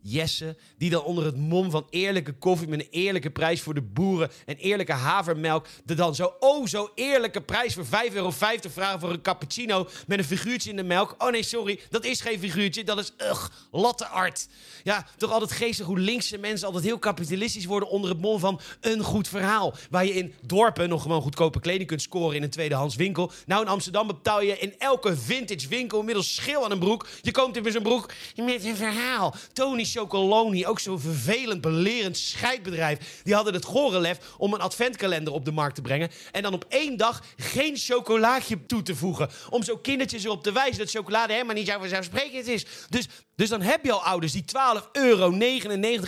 Jesse, 0.00 0.56
die 0.78 0.90
dan 0.90 1.02
onder 1.02 1.24
het 1.24 1.36
mom 1.36 1.70
van 1.70 1.86
eerlijke 1.90 2.32
koffie 2.32 2.68
met 2.68 2.80
een 2.80 2.88
eerlijke 2.90 3.30
prijs 3.30 3.60
voor 3.60 3.74
de 3.74 3.82
boeren 3.82 4.30
en 4.46 4.56
eerlijke 4.56 4.92
havermelk, 4.92 5.66
de 5.84 5.94
dan 5.94 6.14
zo 6.14 6.32
oh 6.40 6.66
zo 6.66 6.90
eerlijke 6.94 7.40
prijs 7.40 7.74
voor 7.74 7.84
5,50 7.84 7.90
euro 8.12 8.30
vragen 8.30 9.00
voor 9.00 9.10
een 9.10 9.22
cappuccino 9.22 9.88
met 10.06 10.18
een 10.18 10.24
figuurtje 10.24 10.70
in 10.70 10.76
de 10.76 10.82
melk. 10.82 11.14
Oh 11.18 11.30
nee, 11.30 11.42
sorry, 11.42 11.80
dat 11.90 12.04
is 12.04 12.20
geen 12.20 12.38
figuurtje, 12.38 12.84
dat 12.84 12.98
is 12.98 13.12
ugh, 13.18 13.48
latte 13.70 14.06
art. 14.06 14.48
Ja, 14.84 15.06
toch 15.16 15.32
altijd 15.32 15.52
geestig 15.52 15.86
hoe 15.86 15.98
linkse 15.98 16.38
mensen 16.38 16.66
altijd 16.66 16.84
heel 16.84 16.98
kapitalistisch 16.98 17.64
worden 17.64 17.88
onder 17.88 18.10
het 18.10 18.20
mom 18.20 18.38
van 18.38 18.60
een 18.80 19.02
goed 19.02 19.28
verhaal. 19.28 19.74
Waar 19.90 20.04
je 20.04 20.14
in 20.14 20.34
dorpen 20.40 20.88
nog 20.88 21.02
gewoon 21.02 21.22
goedkope 21.22 21.60
kleding 21.60 21.88
kunt 21.88 22.02
scoren 22.02 22.36
in 22.36 22.42
een 22.42 22.50
tweedehands 22.50 22.96
winkel. 22.96 23.32
Nou, 23.46 23.62
in 23.62 23.68
Amsterdam 23.68 24.06
betaal 24.06 24.42
je 24.42 24.58
in 24.58 24.74
elke 24.78 25.16
vintage 25.16 25.68
winkel 25.68 25.98
inmiddels 25.98 26.34
schil 26.34 26.64
aan 26.64 26.70
een 26.70 26.78
broek. 26.78 27.06
Je 27.22 27.30
komt 27.30 27.56
in 27.56 27.62
met 27.62 27.72
zo'n 27.72 27.82
broek 27.82 28.10
met 28.36 28.64
een 28.64 28.76
verhaal. 28.76 29.34
Tony 29.52 29.84
Chocoloni, 29.90 30.66
ook 30.66 30.80
zo'n 30.80 31.00
vervelend, 31.00 31.60
belerend 31.60 32.16
scheidbedrijf. 32.16 33.20
Die 33.22 33.34
hadden 33.34 33.54
het 33.54 33.64
gore 33.64 34.00
lef 34.00 34.18
om 34.38 34.54
een 34.54 34.60
adventkalender 34.60 35.32
op 35.32 35.44
de 35.44 35.52
markt 35.52 35.74
te 35.74 35.82
brengen. 35.82 36.10
En 36.32 36.42
dan 36.42 36.54
op 36.54 36.64
één 36.68 36.96
dag 36.96 37.22
geen 37.36 37.76
chocolaatje 37.76 38.66
toe 38.66 38.82
te 38.82 38.94
voegen. 38.94 39.30
Om 39.50 39.62
zo 39.62 39.76
kindertjes 39.76 40.24
erop 40.24 40.42
te 40.42 40.52
wijzen 40.52 40.78
dat 40.78 40.90
chocolade 40.90 41.32
helemaal 41.32 41.54
niet 41.54 41.68
zo 41.68 41.78
vanzelfsprekend 41.78 42.46
is. 42.46 42.66
Dus, 42.88 43.08
dus 43.38 43.48
dan 43.48 43.60
heb 43.60 43.84
je 43.84 43.92
al 43.92 44.04
ouders 44.04 44.32
die 44.32 44.44
12,99 44.44 44.52
euro 44.92 45.38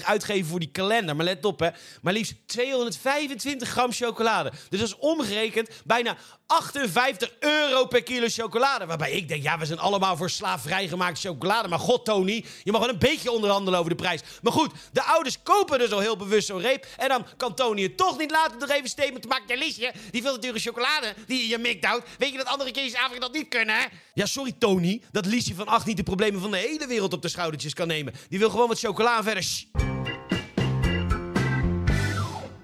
uitgeven 0.05 0.47
voor 0.47 0.59
die 0.59 0.71
kalender. 0.71 1.17
Maar 1.17 1.25
let 1.25 1.45
op 1.45 1.61
hè, 1.61 1.69
maar 2.03 2.13
liefst 2.13 2.35
225 2.47 3.69
gram 3.69 3.93
chocolade. 3.93 4.53
Dus 4.69 4.79
dat 4.79 4.89
is 4.89 4.97
omgerekend 4.97 5.71
bijna 5.85 6.17
58 6.47 7.33
euro 7.41 7.87
per 7.87 8.03
kilo 8.03 8.27
chocolade. 8.29 8.87
Waarbij 8.87 9.11
ik 9.11 9.29
denk, 9.29 9.43
ja, 9.43 9.59
we 9.59 9.67
zijn 9.67 9.79
allemaal 9.79 10.17
voor 10.17 10.31
slaafvrij 10.31 10.89
gemaakt 10.89 11.21
chocolade. 11.21 11.69
Maar 11.69 11.79
god, 11.79 12.05
Tony, 12.05 12.45
je 12.63 12.73
mag 12.73 12.81
wel 12.81 12.91
een 12.91 12.99
beetje 12.99 13.31
onderhandelen 13.31 13.79
over 13.79 13.91
de 13.91 13.97
prijs. 13.97 14.21
Maar 14.43 14.53
goed, 14.53 14.73
de 14.93 15.03
ouders 15.03 15.43
kopen 15.43 15.79
dus 15.79 15.93
al 15.93 16.01
heel 16.01 16.17
bewust 16.17 16.47
zo'n 16.47 16.61
reep. 16.61 16.87
En 16.97 17.09
dan 17.09 17.27
kan 17.37 17.55
Tony 17.55 17.83
het 17.83 17.97
toch 17.97 18.19
niet 18.19 18.31
laten 18.31 18.59
nog 18.59 18.71
even 18.71 18.89
statement 18.89 19.23
te 19.23 19.29
maken. 19.29 19.45
Ja, 19.49 19.65
Liesje, 19.65 19.93
die 20.11 20.23
veel 20.23 20.33
te 20.33 20.39
dure 20.41 20.59
chocolade 20.59 21.15
die 21.27 21.43
je 21.43 21.49
je 21.49 21.59
mikt 21.59 21.85
houdt. 21.85 22.09
Weet 22.19 22.31
je 22.31 22.37
dat 22.37 22.47
andere 22.47 22.71
kindjes 22.71 22.95
in 22.95 23.01
Afrika 23.01 23.21
dat 23.21 23.33
niet 23.33 23.49
kunnen, 23.49 23.75
hè? 23.75 23.85
Ja, 24.15 24.27
sorry, 24.27 24.53
Tony, 24.59 25.03
dat 25.11 25.27
Liesje 25.27 25.55
van 25.55 25.67
8 25.67 25.87
niet 25.87 25.97
de 25.97 26.03
problemen 26.03 26.41
van 26.41 26.51
de 26.51 26.57
hele 26.57 26.87
wereld 26.87 27.13
op 27.13 27.20
de 27.23 27.29
schoudertjes 27.29 27.75
kan 27.75 27.87
nemen. 27.87 28.13
Die 28.29 28.39
wil 28.39 28.51
gewoon 28.51 28.69
wat 28.69 28.79
chocola 28.79 29.23
verder. 29.23 29.45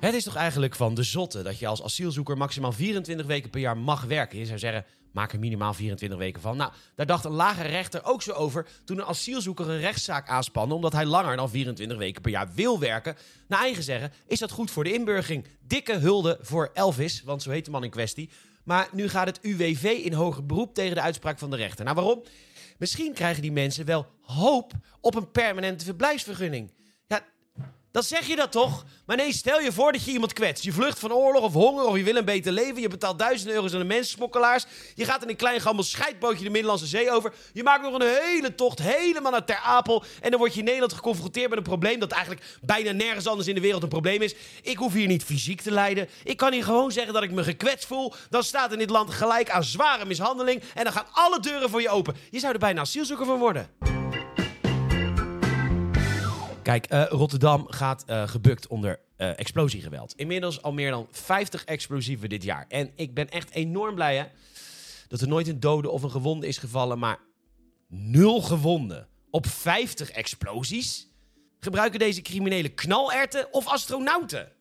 Het 0.00 0.14
is 0.14 0.24
toch 0.24 0.36
eigenlijk 0.36 0.74
van 0.74 0.94
de 0.94 1.02
zotte 1.02 1.42
dat 1.42 1.58
je 1.58 1.66
als 1.66 1.82
asielzoeker 1.82 2.36
maximaal 2.36 2.72
24 2.72 3.26
weken 3.26 3.50
per 3.50 3.60
jaar 3.60 3.76
mag 3.76 4.04
werken. 4.04 4.38
Je 4.38 4.46
zou 4.46 4.58
zeggen, 4.58 4.84
maak 5.12 5.32
er 5.32 5.38
minimaal 5.38 5.74
24 5.74 6.18
weken 6.18 6.42
van. 6.42 6.56
Nou, 6.56 6.72
daar 6.94 7.06
dacht 7.06 7.24
een 7.24 7.32
lage 7.32 7.62
rechter 7.62 8.04
ook 8.04 8.22
zo 8.22 8.32
over 8.32 8.66
toen 8.84 8.98
een 8.98 9.04
asielzoeker 9.04 9.70
een 9.70 9.80
rechtszaak 9.80 10.28
aanspande 10.28 10.74
omdat 10.74 10.92
hij 10.92 11.04
langer 11.04 11.36
dan 11.36 11.50
24 11.50 11.98
weken 11.98 12.22
per 12.22 12.30
jaar 12.30 12.48
wil 12.54 12.78
werken. 12.78 13.16
Naar 13.48 13.60
eigen 13.60 13.82
zeggen 13.82 14.12
is 14.26 14.38
dat 14.38 14.50
goed 14.50 14.70
voor 14.70 14.84
de 14.84 14.92
inburgering. 14.92 15.44
Dikke 15.66 15.96
hulde 15.96 16.38
voor 16.40 16.70
Elvis, 16.74 17.22
want 17.22 17.42
zo 17.42 17.50
heet 17.50 17.64
de 17.64 17.70
man 17.70 17.84
in 17.84 17.90
kwestie. 17.90 18.30
Maar 18.64 18.88
nu 18.92 19.08
gaat 19.08 19.26
het 19.26 19.38
UWV 19.42 19.84
in 19.84 20.12
hoger 20.12 20.46
beroep 20.46 20.74
tegen 20.74 20.94
de 20.94 21.00
uitspraak 21.00 21.38
van 21.38 21.50
de 21.50 21.56
rechter. 21.56 21.84
Nou, 21.84 21.96
waarom? 21.96 22.22
Misschien 22.78 23.12
krijgen 23.12 23.42
die 23.42 23.52
mensen 23.52 23.84
wel 23.84 24.06
hoop 24.20 24.72
op 25.00 25.14
een 25.14 25.30
permanente 25.30 25.84
verblijfsvergunning. 25.84 26.72
Dan 27.96 28.04
zeg 28.04 28.26
je 28.26 28.36
dat 28.36 28.52
toch? 28.52 28.84
Maar 29.06 29.16
nee, 29.16 29.32
stel 29.32 29.60
je 29.60 29.72
voor 29.72 29.92
dat 29.92 30.04
je 30.04 30.10
iemand 30.10 30.32
kwetst. 30.32 30.64
Je 30.64 30.72
vlucht 30.72 30.98
van 30.98 31.12
oorlog 31.12 31.42
of 31.42 31.52
honger 31.52 31.84
of 31.84 31.96
je 31.96 32.02
wil 32.02 32.16
een 32.16 32.24
beter 32.24 32.52
leven. 32.52 32.80
Je 32.80 32.88
betaalt 32.88 33.18
duizenden 33.18 33.54
euro's 33.54 33.72
aan 33.72 33.78
de 33.78 33.84
mensensmokkelaars. 33.84 34.64
Je 34.94 35.04
gaat 35.04 35.22
in 35.22 35.28
een 35.28 35.36
klein 35.36 35.60
gammel 35.60 35.84
scheidbootje 35.84 36.44
de 36.44 36.50
Middellandse 36.50 36.86
Zee 36.86 37.10
over. 37.10 37.32
Je 37.52 37.62
maakt 37.62 37.82
nog 37.82 37.94
een 37.94 38.20
hele 38.22 38.54
tocht 38.54 38.78
helemaal 38.78 39.32
naar 39.32 39.44
Ter 39.44 39.56
Apel. 39.56 40.04
En 40.20 40.30
dan 40.30 40.38
word 40.38 40.52
je 40.52 40.58
in 40.58 40.64
Nederland 40.64 40.92
geconfronteerd 40.92 41.48
met 41.48 41.58
een 41.58 41.64
probleem 41.64 41.98
dat 41.98 42.10
eigenlijk 42.10 42.44
bijna 42.60 42.92
nergens 42.92 43.26
anders 43.26 43.48
in 43.48 43.54
de 43.54 43.60
wereld 43.60 43.82
een 43.82 43.88
probleem 43.88 44.22
is. 44.22 44.34
Ik 44.62 44.76
hoef 44.76 44.92
hier 44.92 45.06
niet 45.06 45.24
fysiek 45.24 45.60
te 45.60 45.70
lijden. 45.70 46.08
Ik 46.24 46.36
kan 46.36 46.52
hier 46.52 46.64
gewoon 46.64 46.92
zeggen 46.92 47.12
dat 47.12 47.22
ik 47.22 47.30
me 47.30 47.44
gekwetst 47.44 47.86
voel. 47.86 48.14
Dan 48.30 48.42
staat 48.42 48.72
in 48.72 48.78
dit 48.78 48.90
land 48.90 49.10
gelijk 49.10 49.50
aan 49.50 49.64
zware 49.64 50.04
mishandeling. 50.04 50.62
En 50.74 50.84
dan 50.84 50.92
gaan 50.92 51.06
alle 51.12 51.40
deuren 51.40 51.70
voor 51.70 51.82
je 51.82 51.88
open. 51.88 52.16
Je 52.30 52.38
zou 52.38 52.52
er 52.52 52.58
bijna 52.58 52.80
asielzoeker 52.80 53.26
van 53.26 53.38
worden. 53.38 53.95
Kijk, 56.66 56.86
eh, 56.86 57.04
Rotterdam 57.08 57.66
gaat 57.68 58.04
eh, 58.06 58.28
gebukt 58.28 58.66
onder 58.66 59.00
eh, 59.16 59.38
explosiegeweld. 59.38 60.14
Inmiddels 60.16 60.62
al 60.62 60.72
meer 60.72 60.90
dan 60.90 61.08
50 61.10 61.64
explosieven 61.64 62.28
dit 62.28 62.42
jaar. 62.42 62.64
En 62.68 62.90
ik 62.94 63.14
ben 63.14 63.28
echt 63.28 63.50
enorm 63.50 63.94
blij 63.94 64.16
hè, 64.16 64.24
dat 65.08 65.20
er 65.20 65.28
nooit 65.28 65.48
een 65.48 65.60
dode 65.60 65.90
of 65.90 66.02
een 66.02 66.10
gewonde 66.10 66.46
is 66.46 66.58
gevallen, 66.58 66.98
maar 66.98 67.18
nul 67.88 68.42
gewonden 68.42 69.08
op 69.30 69.46
50 69.46 70.10
explosies. 70.10 71.08
Gebruiken 71.58 71.98
deze 71.98 72.22
criminelen 72.22 72.74
knalerten 72.74 73.52
of 73.52 73.66
astronauten? 73.66 74.52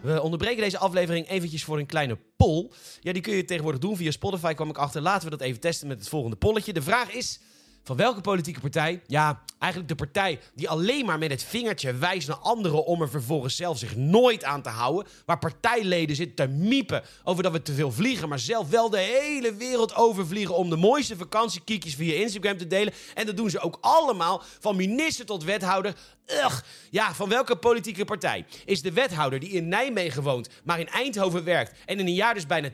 We 0.00 0.22
onderbreken 0.22 0.62
deze 0.62 0.78
aflevering 0.78 1.28
eventjes 1.28 1.64
voor 1.64 1.78
een 1.78 1.86
kleine 1.86 2.18
poll. 2.36 2.70
Ja, 3.00 3.12
die 3.12 3.22
kun 3.22 3.34
je 3.34 3.44
tegenwoordig 3.44 3.80
doen 3.80 3.96
via 3.96 4.10
Spotify, 4.10 4.54
kwam 4.54 4.68
ik 4.68 4.78
achter. 4.78 5.02
Laten 5.02 5.24
we 5.24 5.36
dat 5.36 5.46
even 5.46 5.60
testen 5.60 5.88
met 5.88 5.98
het 5.98 6.08
volgende 6.08 6.36
polletje. 6.36 6.72
De 6.72 6.82
vraag 6.82 7.12
is... 7.12 7.40
Van 7.86 7.96
welke 7.96 8.20
politieke 8.20 8.60
partij? 8.60 9.02
Ja, 9.06 9.42
eigenlijk 9.58 9.90
de 9.92 10.04
partij 10.04 10.40
die 10.54 10.68
alleen 10.68 11.06
maar 11.06 11.18
met 11.18 11.30
het 11.30 11.42
vingertje 11.42 11.94
wijst 11.94 12.28
naar 12.28 12.36
anderen 12.36 12.84
om 12.84 13.02
er 13.02 13.10
vervolgens 13.10 13.56
zelf 13.56 13.78
zich 13.78 13.96
nooit 13.96 14.44
aan 14.44 14.62
te 14.62 14.68
houden. 14.68 15.06
Waar 15.24 15.38
partijleden 15.38 16.16
zitten 16.16 16.46
te 16.46 16.52
miepen 16.52 17.02
over 17.24 17.42
dat 17.42 17.52
we 17.52 17.62
te 17.62 17.72
veel 17.72 17.92
vliegen, 17.92 18.28
maar 18.28 18.38
zelf 18.38 18.68
wel 18.68 18.90
de 18.90 18.98
hele 18.98 19.54
wereld 19.54 19.94
overvliegen 19.94 20.56
om 20.56 20.70
de 20.70 20.76
mooiste 20.76 21.16
vakantiekiekjes 21.16 21.94
via 21.94 22.20
Instagram 22.20 22.56
te 22.56 22.66
delen. 22.66 22.92
En 23.14 23.26
dat 23.26 23.36
doen 23.36 23.50
ze 23.50 23.60
ook 23.60 23.78
allemaal, 23.80 24.42
van 24.60 24.76
minister 24.76 25.26
tot 25.26 25.44
wethouder. 25.44 25.94
Ugh. 26.26 26.60
Ja, 26.90 27.14
van 27.14 27.28
welke 27.28 27.56
politieke 27.56 28.04
partij 28.04 28.44
is 28.64 28.82
de 28.82 28.92
wethouder 28.92 29.40
die 29.40 29.50
in 29.50 29.68
Nijmegen 29.68 30.22
woont, 30.22 30.48
maar 30.64 30.80
in 30.80 30.88
Eindhoven 30.88 31.44
werkt 31.44 31.72
en 31.84 31.98
in 31.98 32.06
een 32.06 32.14
jaar 32.14 32.34
dus 32.34 32.46
bijna 32.46 32.70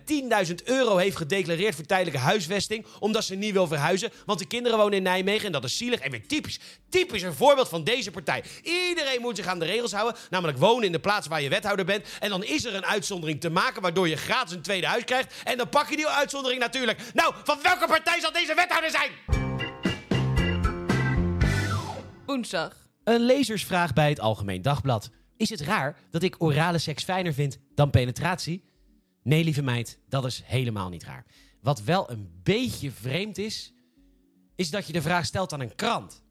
10.000 0.47 0.55
euro 0.65 0.97
heeft 0.97 1.17
gedeclareerd 1.17 1.75
voor 1.75 1.85
tijdelijke 1.85 2.21
huisvesting, 2.21 2.87
omdat 2.99 3.25
ze 3.25 3.35
niet 3.35 3.53
wil 3.53 3.67
verhuizen, 3.67 4.11
want 4.27 4.39
de 4.39 4.47
kinderen 4.47 4.79
wonen 4.79 4.97
in 4.97 5.02
in 5.03 5.11
Nijmegen 5.11 5.47
en 5.47 5.53
dat 5.53 5.65
is 5.65 5.77
zielig. 5.77 6.01
En 6.01 6.11
weer 6.11 6.27
typisch, 6.27 6.59
typisch 6.89 7.23
een 7.23 7.35
voorbeeld 7.35 7.69
van 7.69 7.85
deze 7.85 8.11
partij. 8.11 8.45
Iedereen 8.63 9.21
moet 9.21 9.37
zich 9.37 9.47
aan 9.47 9.59
de 9.59 9.65
regels 9.65 9.93
houden, 9.93 10.21
namelijk 10.31 10.59
wonen 10.59 10.85
in 10.85 10.93
de 10.93 11.01
plaats 11.01 11.27
waar 11.27 11.43
je 11.43 11.49
wethouder 11.49 11.85
bent. 11.85 12.07
En 12.21 12.31
dan 12.31 12.45
is 12.45 12.65
er 12.65 12.75
een 12.75 12.85
uitzondering 12.85 13.41
te 13.41 13.51
maken 13.51 13.83
waardoor 13.83 14.09
je 14.09 14.17
gratis 14.17 14.55
een 14.55 14.63
tweede 14.63 14.87
huis 14.87 15.05
krijgt. 15.05 15.35
En 15.45 15.57
dan 15.57 15.69
pak 15.69 15.89
je 15.89 15.97
die 15.97 16.07
uitzondering 16.07 16.61
natuurlijk. 16.61 17.01
Nou, 17.15 17.35
van 17.45 17.59
welke 17.63 17.87
partij 17.87 18.21
zal 18.21 18.33
deze 18.33 18.55
wethouder 18.55 18.91
zijn? 18.91 19.11
Woensdag. 22.27 22.77
Een 23.05 23.21
lezersvraag 23.21 23.93
bij 23.93 24.09
het 24.09 24.21
Algemeen 24.21 24.63
Dagblad. 24.63 25.11
Is 25.37 25.51
het 25.51 25.61
raar 25.61 25.97
dat 26.11 26.23
ik 26.23 26.43
orale 26.43 26.79
seks 26.79 27.05
fijner 27.05 27.35
vind 27.35 27.59
dan 27.75 27.91
penetratie? 27.91 28.65
Nee, 29.23 29.45
lieve 29.45 29.63
meid, 29.63 29.99
dat 30.09 30.25
is 30.25 30.43
helemaal 30.45 30.89
niet 30.89 31.05
raar. 31.05 31.27
Wat 31.61 31.83
wel 31.83 32.11
een 32.11 32.41
beetje 32.43 32.91
vreemd 32.91 33.39
is, 33.39 33.73
is 34.63 34.71
dat 34.71 34.87
je 34.87 34.93
de 34.93 35.03
vraag 35.03 35.25
stelt 35.25 35.53
aan 35.53 35.61
een 35.61 35.75
krant. 35.75 36.23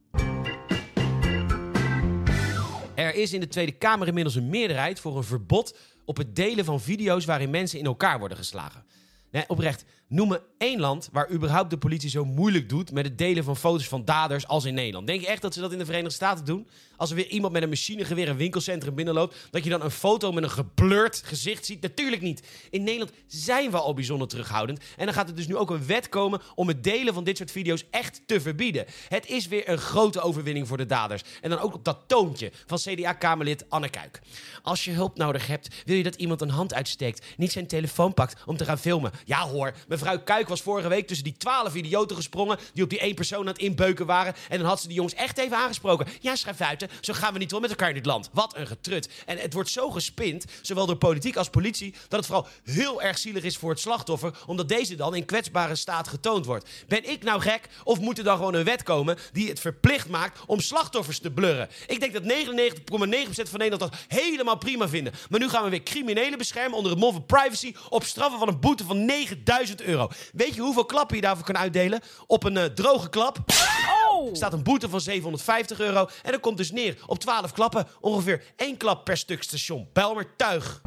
Er 2.95 3.15
is 3.15 3.33
in 3.33 3.39
de 3.39 3.47
Tweede 3.47 3.71
Kamer 3.71 4.07
inmiddels 4.07 4.35
een 4.35 4.49
meerderheid 4.49 4.99
voor 4.99 5.17
een 5.17 5.23
verbod 5.23 5.77
op 6.05 6.17
het 6.17 6.35
delen 6.35 6.65
van 6.65 6.81
video's 6.81 7.25
waarin 7.25 7.49
mensen 7.49 7.79
in 7.79 7.85
elkaar 7.85 8.19
worden 8.19 8.37
geslagen. 8.37 8.85
Nee, 9.31 9.43
oprecht, 9.47 9.85
noem 10.11 10.37
één 10.57 10.79
land 10.79 11.09
waar 11.11 11.31
überhaupt 11.31 11.69
de 11.69 11.77
politie 11.77 12.09
zo 12.09 12.25
moeilijk 12.25 12.69
doet 12.69 12.91
met 12.91 13.05
het 13.05 13.17
delen 13.17 13.43
van 13.43 13.57
foto's 13.57 13.87
van 13.87 14.05
daders 14.05 14.47
als 14.47 14.65
in 14.65 14.73
Nederland. 14.73 15.07
Denk 15.07 15.21
je 15.21 15.27
echt 15.27 15.41
dat 15.41 15.53
ze 15.53 15.59
dat 15.59 15.71
in 15.71 15.77
de 15.77 15.85
Verenigde 15.85 16.13
Staten 16.13 16.45
doen? 16.45 16.67
Als 16.97 17.09
er 17.09 17.15
weer 17.15 17.27
iemand 17.27 17.53
met 17.53 17.63
een 17.63 17.69
machinegeweer 17.69 18.29
een 18.29 18.37
winkelcentrum 18.37 18.95
binnenloopt, 18.95 19.35
dat 19.51 19.63
je 19.63 19.69
dan 19.69 19.81
een 19.81 19.91
foto 19.91 20.31
met 20.31 20.43
een 20.43 20.49
geblurred 20.49 21.21
gezicht 21.25 21.65
ziet? 21.65 21.81
Natuurlijk 21.81 22.21
niet. 22.21 22.47
In 22.69 22.83
Nederland 22.83 23.11
zijn 23.27 23.71
we 23.71 23.77
al 23.77 23.93
bijzonder 23.93 24.27
terughoudend. 24.27 24.83
En 24.97 25.05
dan 25.05 25.13
gaat 25.13 25.29
er 25.29 25.35
dus 25.35 25.47
nu 25.47 25.55
ook 25.55 25.69
een 25.69 25.85
wet 25.85 26.09
komen 26.09 26.41
om 26.55 26.67
het 26.67 26.83
delen 26.83 27.13
van 27.13 27.23
dit 27.23 27.37
soort 27.37 27.51
video's 27.51 27.85
echt 27.91 28.21
te 28.25 28.41
verbieden. 28.41 28.85
Het 29.07 29.29
is 29.29 29.47
weer 29.47 29.69
een 29.69 29.77
grote 29.77 30.21
overwinning 30.21 30.67
voor 30.67 30.77
de 30.77 30.85
daders. 30.85 31.21
En 31.41 31.49
dan 31.49 31.59
ook 31.59 31.73
op 31.73 31.85
dat 31.85 32.03
toontje 32.07 32.51
van 32.65 32.77
CDA-Kamerlid 32.77 33.69
Anne 33.69 33.89
Kuik. 33.89 34.21
Als 34.61 34.85
je 34.85 34.91
hulp 34.91 35.17
nodig 35.17 35.47
hebt, 35.47 35.83
wil 35.85 35.95
je 35.95 36.03
dat 36.03 36.15
iemand 36.15 36.41
een 36.41 36.49
hand 36.49 36.73
uitsteekt, 36.73 37.25
niet 37.37 37.51
zijn 37.51 37.67
telefoon 37.67 38.13
pakt 38.13 38.41
om 38.45 38.57
te 38.57 38.65
gaan 38.65 38.79
filmen. 38.79 39.11
Ja 39.25 39.47
hoor, 39.47 39.73
mevrouw 40.01 40.23
Kuik 40.23 40.47
was 40.47 40.61
vorige 40.61 40.87
week 40.87 41.07
tussen 41.07 41.25
die 41.25 41.37
twaalf 41.37 41.75
idioten 41.75 42.15
gesprongen 42.15 42.59
die 42.73 42.83
op 42.83 42.89
die 42.89 42.99
één 42.99 43.15
persoon 43.15 43.39
aan 43.39 43.47
het 43.47 43.57
inbeuken 43.57 44.05
waren. 44.05 44.33
En 44.49 44.57
dan 44.57 44.67
had 44.67 44.81
ze 44.81 44.87
die 44.87 44.95
jongens 44.95 45.13
echt 45.13 45.37
even 45.37 45.57
aangesproken. 45.57 46.07
Ja, 46.19 46.35
schafuiten, 46.35 46.89
zo 47.01 47.13
gaan 47.13 47.33
we 47.33 47.39
niet 47.39 47.51
wel 47.51 47.59
met 47.59 47.69
elkaar 47.69 47.89
in 47.89 47.95
dit 47.95 48.05
land. 48.05 48.29
Wat 48.33 48.55
een 48.55 48.67
getrut. 48.67 49.09
En 49.25 49.37
het 49.37 49.53
wordt 49.53 49.69
zo 49.69 49.89
gespind, 49.89 50.45
zowel 50.61 50.85
door 50.85 50.95
politiek 50.95 51.35
als 51.35 51.49
politie, 51.49 51.93
dat 52.07 52.19
het 52.19 52.25
vooral 52.25 52.47
heel 52.63 53.01
erg 53.01 53.17
zielig 53.17 53.43
is 53.43 53.57
voor 53.57 53.69
het 53.69 53.79
slachtoffer, 53.79 54.37
omdat 54.45 54.69
deze 54.69 54.95
dan 54.95 55.15
in 55.15 55.25
kwetsbare 55.25 55.75
staat 55.75 56.07
getoond 56.07 56.45
wordt. 56.45 56.69
Ben 56.87 57.09
ik 57.09 57.23
nou 57.23 57.41
gek 57.41 57.69
of 57.83 57.99
moet 57.99 58.17
er 58.17 58.23
dan 58.23 58.37
gewoon 58.37 58.53
een 58.53 58.63
wet 58.63 58.83
komen 58.83 59.17
die 59.31 59.49
het 59.49 59.59
verplicht 59.59 60.09
maakt 60.09 60.39
om 60.45 60.59
slachtoffers 60.59 61.19
te 61.19 61.31
blurren? 61.31 61.69
Ik 61.87 61.99
denk 61.99 62.13
dat 62.13 62.23
99,9% 62.23 63.49
van 63.49 63.59
Nederland 63.59 63.91
dat 63.91 63.95
helemaal 64.07 64.57
prima 64.57 64.89
vinden. 64.89 65.13
Maar 65.29 65.39
nu 65.39 65.49
gaan 65.49 65.63
we 65.63 65.69
weer 65.69 65.83
criminelen 65.83 66.37
beschermen 66.37 66.77
onder 66.77 66.91
het 66.91 66.99
mom 66.99 67.13
van 67.13 67.25
privacy 67.25 67.73
op 67.89 68.03
straffen 68.03 68.39
van 68.39 68.47
een 68.47 68.59
boete 68.59 68.83
van 68.83 69.05
9000 69.05 69.81
euro. 69.81 69.90
Weet 70.33 70.55
je 70.55 70.61
hoeveel 70.61 70.85
klappen 70.85 71.15
je 71.15 71.21
daarvoor 71.21 71.45
kan 71.45 71.57
uitdelen? 71.57 72.01
Op 72.27 72.43
een 72.43 72.57
eh, 72.57 72.65
droge 72.65 73.09
klap 73.09 73.37
staat 74.31 74.53
een 74.53 74.63
boete 74.63 74.89
van 74.89 75.01
750 75.01 75.79
euro. 75.79 76.07
En 76.23 76.31
dat 76.31 76.41
komt 76.41 76.57
dus 76.57 76.71
neer 76.71 76.97
op 77.05 77.19
12 77.19 77.51
klappen. 77.51 77.87
Ongeveer 77.99 78.43
één 78.55 78.77
klap 78.77 79.05
per 79.05 79.17
stuk 79.17 79.43
station. 79.43 79.87
Bijlmer 79.93 80.35
tuig. 80.35 80.81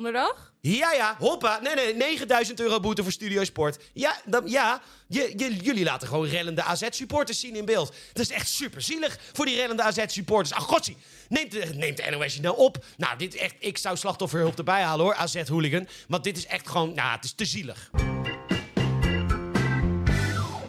Donderdag. 0.00 0.52
Ja, 0.60 0.92
ja, 0.92 1.16
hoppa. 1.18 1.60
Nee, 1.62 1.74
nee, 1.74 1.94
9000 1.94 2.60
euro 2.60 2.80
boete 2.80 3.02
voor 3.02 3.12
Studio 3.12 3.44
Sport. 3.44 3.78
Ja, 3.92 4.16
dan, 4.24 4.42
ja 4.46 4.80
je, 5.08 5.32
je- 5.36 5.56
jullie 5.56 5.84
laten 5.84 6.08
gewoon 6.08 6.26
rellende 6.28 6.62
AZ-supporters 6.62 7.40
zien 7.40 7.56
in 7.56 7.64
beeld. 7.64 7.94
Dat 8.12 8.22
is 8.24 8.30
echt 8.30 8.48
super 8.48 8.82
zielig 8.82 9.18
voor 9.32 9.44
die 9.46 9.56
rellende 9.56 9.82
AZ-supporters. 9.82 10.52
Ach, 10.56 10.64
gotsie. 10.64 10.96
Neemt 11.28 11.74
neemt 11.74 11.96
de 11.96 12.10
NOS 12.10 12.34
je 12.34 12.40
nou 12.40 12.56
op? 12.56 12.84
Nou, 12.96 13.18
dit 13.18 13.34
echt, 13.34 13.54
ik 13.58 13.78
zou 13.78 13.96
slachtofferhulp 13.96 14.58
erbij 14.58 14.82
halen 14.82 15.04
hoor, 15.04 15.14
AZ-hooligan. 15.14 15.88
Want 16.08 16.24
dit 16.24 16.36
is 16.36 16.46
echt 16.46 16.68
gewoon, 16.68 16.94
nou, 16.94 17.10
het 17.10 17.24
is 17.24 17.32
te 17.32 17.44
zielig. 17.44 17.90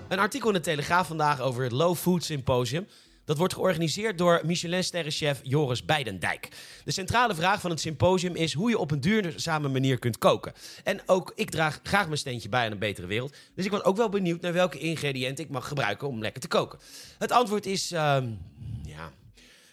Een 0.07 0.19
artikel 0.19 0.47
in 0.47 0.53
de 0.55 0.61
Telegraaf 0.61 1.07
vandaag 1.07 1.39
over 1.41 1.63
het 1.63 1.71
Low 1.71 1.95
Food 1.95 2.23
Symposium. 2.23 2.87
Dat 3.27 3.37
wordt 3.37 3.53
georganiseerd 3.53 4.17
door 4.17 4.41
Michelin-sterrenchef 4.45 5.39
Joris 5.43 5.85
Beidendijk. 5.85 6.47
De 6.83 6.91
centrale 6.91 7.35
vraag 7.35 7.61
van 7.61 7.69
het 7.69 7.79
symposium 7.79 8.35
is 8.35 8.53
hoe 8.53 8.69
je 8.69 8.77
op 8.77 8.91
een 8.91 9.01
duurzame 9.01 9.67
manier 9.67 9.99
kunt 9.99 10.17
koken. 10.17 10.53
En 10.83 11.01
ook 11.05 11.31
ik 11.35 11.49
draag 11.49 11.79
graag 11.83 12.05
mijn 12.05 12.17
steentje 12.17 12.49
bij 12.49 12.65
aan 12.65 12.71
een 12.71 12.79
betere 12.79 13.07
wereld. 13.07 13.35
Dus 13.55 13.65
ik 13.65 13.71
ben 13.71 13.83
ook 13.83 13.97
wel 13.97 14.09
benieuwd 14.09 14.41
naar 14.41 14.53
welke 14.53 14.77
ingrediënten 14.77 15.43
ik 15.43 15.49
mag 15.49 15.67
gebruiken 15.67 16.07
om 16.07 16.21
lekker 16.21 16.41
te 16.41 16.47
koken. 16.47 16.79
Het 17.17 17.31
antwoord 17.31 17.65
is, 17.65 17.91
ehm, 17.91 18.29
ja, 18.83 19.11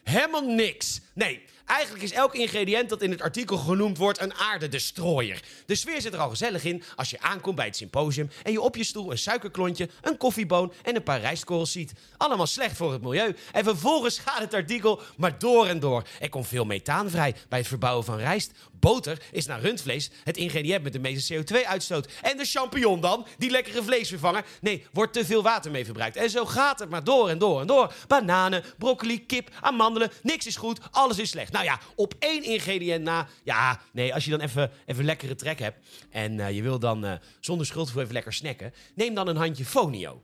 helemaal 0.02 0.54
niks. 0.54 1.00
Nee, 1.14 1.42
eigenlijk 1.66 2.04
is 2.04 2.12
elk 2.12 2.34
ingrediënt 2.34 2.88
dat 2.88 3.02
in 3.02 3.10
het 3.10 3.22
artikel 3.22 3.56
genoemd 3.56 3.98
wordt 3.98 4.20
een 4.20 4.34
aardedestroyer. 4.34 5.42
De 5.66 5.74
sfeer 5.74 6.00
zit 6.00 6.12
er 6.12 6.18
al 6.18 6.28
gezellig 6.28 6.64
in 6.64 6.82
als 6.96 7.10
je 7.10 7.20
aankomt 7.20 7.56
bij 7.56 7.66
het 7.66 7.76
symposium 7.76 8.30
en 8.42 8.52
je 8.52 8.60
op 8.60 8.76
je 8.76 8.84
stoel 8.84 9.10
een 9.10 9.18
suikerklontje, 9.18 9.88
een 10.02 10.16
koffieboon 10.16 10.72
en 10.82 10.96
een 10.96 11.02
paar 11.02 11.20
rijstkorrels 11.20 11.72
ziet. 11.72 11.92
Allemaal 12.16 12.46
slecht 12.46 12.76
voor 12.76 12.92
het 12.92 13.02
milieu. 13.02 13.36
En 13.52 13.64
vervolgens 13.64 14.18
gaat 14.18 14.38
het 14.38 14.54
artikel 14.54 15.00
maar 15.16 15.38
door 15.38 15.66
en 15.66 15.80
door. 15.80 16.06
Er 16.20 16.28
komt 16.28 16.48
veel 16.48 16.64
methaan 16.64 17.10
vrij 17.10 17.34
bij 17.48 17.58
het 17.58 17.68
verbouwen 17.68 18.04
van 18.04 18.16
rijst. 18.16 18.52
Boter 18.84 19.22
is 19.32 19.46
naar 19.46 19.60
rundvlees 19.60 20.10
het 20.24 20.36
ingrediënt 20.36 20.82
met 20.82 20.92
de 20.92 20.98
meeste 20.98 21.34
CO2-uitstoot. 21.34 22.08
En 22.22 22.36
de 22.36 22.44
champignon 22.44 23.00
dan, 23.00 23.26
die 23.38 23.50
lekkere 23.50 23.82
vleesvervanger. 23.82 24.44
Nee, 24.60 24.86
wordt 24.92 25.12
te 25.12 25.24
veel 25.24 25.42
water 25.42 25.70
mee 25.70 25.84
verbruikt. 25.84 26.16
En 26.16 26.30
zo 26.30 26.44
gaat 26.44 26.78
het 26.78 26.90
maar 26.90 27.04
door 27.04 27.28
en 27.28 27.38
door 27.38 27.60
en 27.60 27.66
door. 27.66 27.94
Bananen, 28.06 28.64
broccoli, 28.78 29.26
kip, 29.26 29.50
amandelen, 29.60 30.10
niks 30.22 30.46
is 30.46 30.56
goed, 30.56 30.80
alles 30.90 31.18
is 31.18 31.30
slecht. 31.30 31.52
Nou 31.52 31.64
ja, 31.64 31.78
op 31.94 32.14
één 32.18 32.42
ingrediënt 32.42 33.04
na. 33.04 33.28
Ja, 33.44 33.80
nee, 33.92 34.14
als 34.14 34.24
je 34.24 34.30
dan 34.30 34.40
even, 34.40 34.70
even 34.86 35.04
lekkere 35.04 35.34
trek 35.34 35.58
hebt 35.58 35.78
en 36.10 36.40
eh, 36.40 36.50
je 36.50 36.62
wil 36.62 36.78
dan 36.78 37.04
eh, 37.04 37.12
zonder 37.40 37.66
schuldgevoel 37.66 38.02
even 38.02 38.14
lekker 38.14 38.32
snacken, 38.32 38.74
neem 38.94 39.14
dan 39.14 39.28
een 39.28 39.36
handje 39.36 39.64
Fonio. 39.64 40.22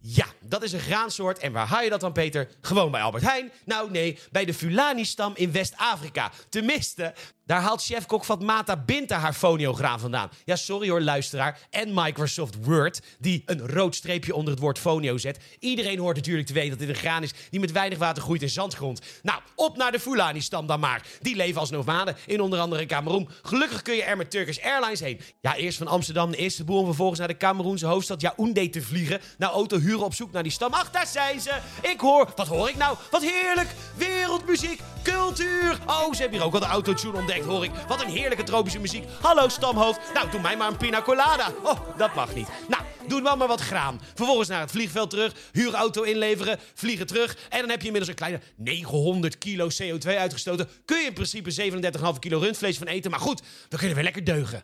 Ja, 0.00 0.26
dat 0.40 0.62
is 0.62 0.72
een 0.72 0.80
graansoort. 0.80 1.38
En 1.38 1.52
waar 1.52 1.66
haal 1.66 1.82
je 1.82 1.90
dat 1.90 2.00
dan, 2.00 2.12
Peter? 2.12 2.48
Gewoon 2.60 2.90
bij 2.90 3.02
Albert 3.02 3.24
Heijn? 3.24 3.52
Nou, 3.64 3.90
nee, 3.90 4.18
bij 4.30 4.44
de 4.44 4.54
Fulani-stam 4.54 5.32
in 5.36 5.52
West-Afrika. 5.52 6.32
Tenminste, 6.48 7.14
daar 7.48 7.60
haalt 7.60 7.84
chefkok 7.84 8.24
Fatmata 8.24 8.76
Binta 8.76 9.18
haar 9.18 9.32
fonio-graan 9.32 10.00
vandaan. 10.00 10.30
Ja, 10.44 10.56
sorry 10.56 10.88
hoor, 10.88 11.00
luisteraar. 11.00 11.58
En 11.70 11.90
Microsoft 11.94 12.64
Word, 12.64 13.00
die 13.18 13.42
een 13.46 13.68
rood 13.68 13.94
streepje 13.94 14.34
onder 14.34 14.52
het 14.52 14.62
woord 14.62 14.78
fonio 14.78 15.18
zet. 15.18 15.38
Iedereen 15.58 15.98
hoort 15.98 16.16
natuurlijk 16.16 16.46
te 16.46 16.52
weten 16.52 16.70
dat 16.70 16.78
dit 16.78 16.88
een 16.88 16.94
graan 16.94 17.22
is 17.22 17.32
die 17.50 17.60
met 17.60 17.72
weinig 17.72 17.98
water 17.98 18.22
groeit 18.22 18.42
in 18.42 18.48
zandgrond. 18.48 19.00
Nou, 19.22 19.40
op 19.54 19.76
naar 19.76 19.92
de 19.92 20.00
Fulani-stam 20.00 20.66
dan 20.66 20.80
maar. 20.80 21.06
Die 21.20 21.36
leven 21.36 21.60
als 21.60 21.70
nomaden 21.70 22.16
in 22.26 22.40
onder 22.40 22.58
andere 22.58 22.86
Cameroen. 22.86 23.28
Gelukkig 23.42 23.82
kun 23.82 23.94
je 23.94 24.02
er 24.02 24.16
met 24.16 24.30
Turkish 24.30 24.58
Airlines 24.58 25.00
heen. 25.00 25.20
Ja, 25.40 25.56
eerst 25.56 25.78
van 25.78 25.86
Amsterdam 25.86 26.30
naar 26.30 26.38
Istanbul 26.38 26.78
en 26.78 26.84
vervolgens 26.84 27.18
naar 27.18 27.28
de 27.28 27.36
Cameroense 27.36 27.86
hoofdstad 27.86 28.20
Yaoundé 28.20 28.68
te 28.68 28.82
vliegen. 28.82 29.20
Nou, 29.38 29.52
auto 29.52 29.78
huren 29.78 30.04
op 30.04 30.14
zoek 30.14 30.32
naar 30.32 30.42
die 30.42 30.52
stam. 30.52 30.72
Ach, 30.72 30.90
daar 30.90 31.06
zijn 31.06 31.40
ze. 31.40 31.58
Ik 31.82 32.00
hoor, 32.00 32.32
wat 32.36 32.46
hoor 32.46 32.68
ik 32.68 32.76
nou? 32.76 32.96
Wat 33.10 33.22
heerlijk. 33.22 33.68
Wereldmuziek, 33.96 34.80
cultuur. 35.02 35.78
Oh, 35.86 36.12
ze 36.12 36.20
hebben 36.20 36.38
hier 36.38 36.46
ook 36.46 36.54
al 36.54 36.60
de 36.60 36.66
autotune 36.66 37.18
ontdekt, 37.18 37.37
hoor 37.44 37.64
ik. 37.64 37.70
Wat 37.88 38.02
een 38.02 38.10
heerlijke 38.10 38.44
tropische 38.44 38.78
muziek. 38.78 39.04
Hallo, 39.20 39.48
stamhoofd. 39.48 40.00
Nou, 40.14 40.30
doe 40.30 40.40
mij 40.40 40.56
maar 40.56 40.68
een 40.68 40.76
pina 40.76 41.02
colada. 41.02 41.52
Oh, 41.62 41.80
dat 41.96 42.14
mag 42.14 42.34
niet. 42.34 42.48
Nou, 42.68 42.82
doe 43.06 43.22
dan 43.22 43.38
maar 43.38 43.48
wat 43.48 43.60
graan. 43.60 44.00
Vervolgens 44.14 44.48
naar 44.48 44.60
het 44.60 44.70
vliegveld 44.70 45.10
terug, 45.10 45.34
huurauto 45.52 46.02
inleveren, 46.02 46.58
vliegen 46.74 47.06
terug. 47.06 47.36
En 47.48 47.60
dan 47.60 47.68
heb 47.70 47.80
je 47.80 47.86
inmiddels 47.86 48.08
een 48.08 48.18
kleine 48.18 48.40
900 48.56 49.38
kilo 49.38 49.68
CO2 49.82 50.08
uitgestoten. 50.08 50.68
Kun 50.84 51.00
je 51.00 51.06
in 51.06 51.12
principe 51.12 51.70
37,5 52.14 52.18
kilo 52.18 52.38
rundvlees 52.38 52.78
van 52.78 52.86
eten. 52.86 53.10
Maar 53.10 53.20
goed, 53.20 53.42
we 53.68 53.76
kunnen 53.76 53.94
weer 53.94 54.04
lekker 54.04 54.24
deugen. 54.24 54.60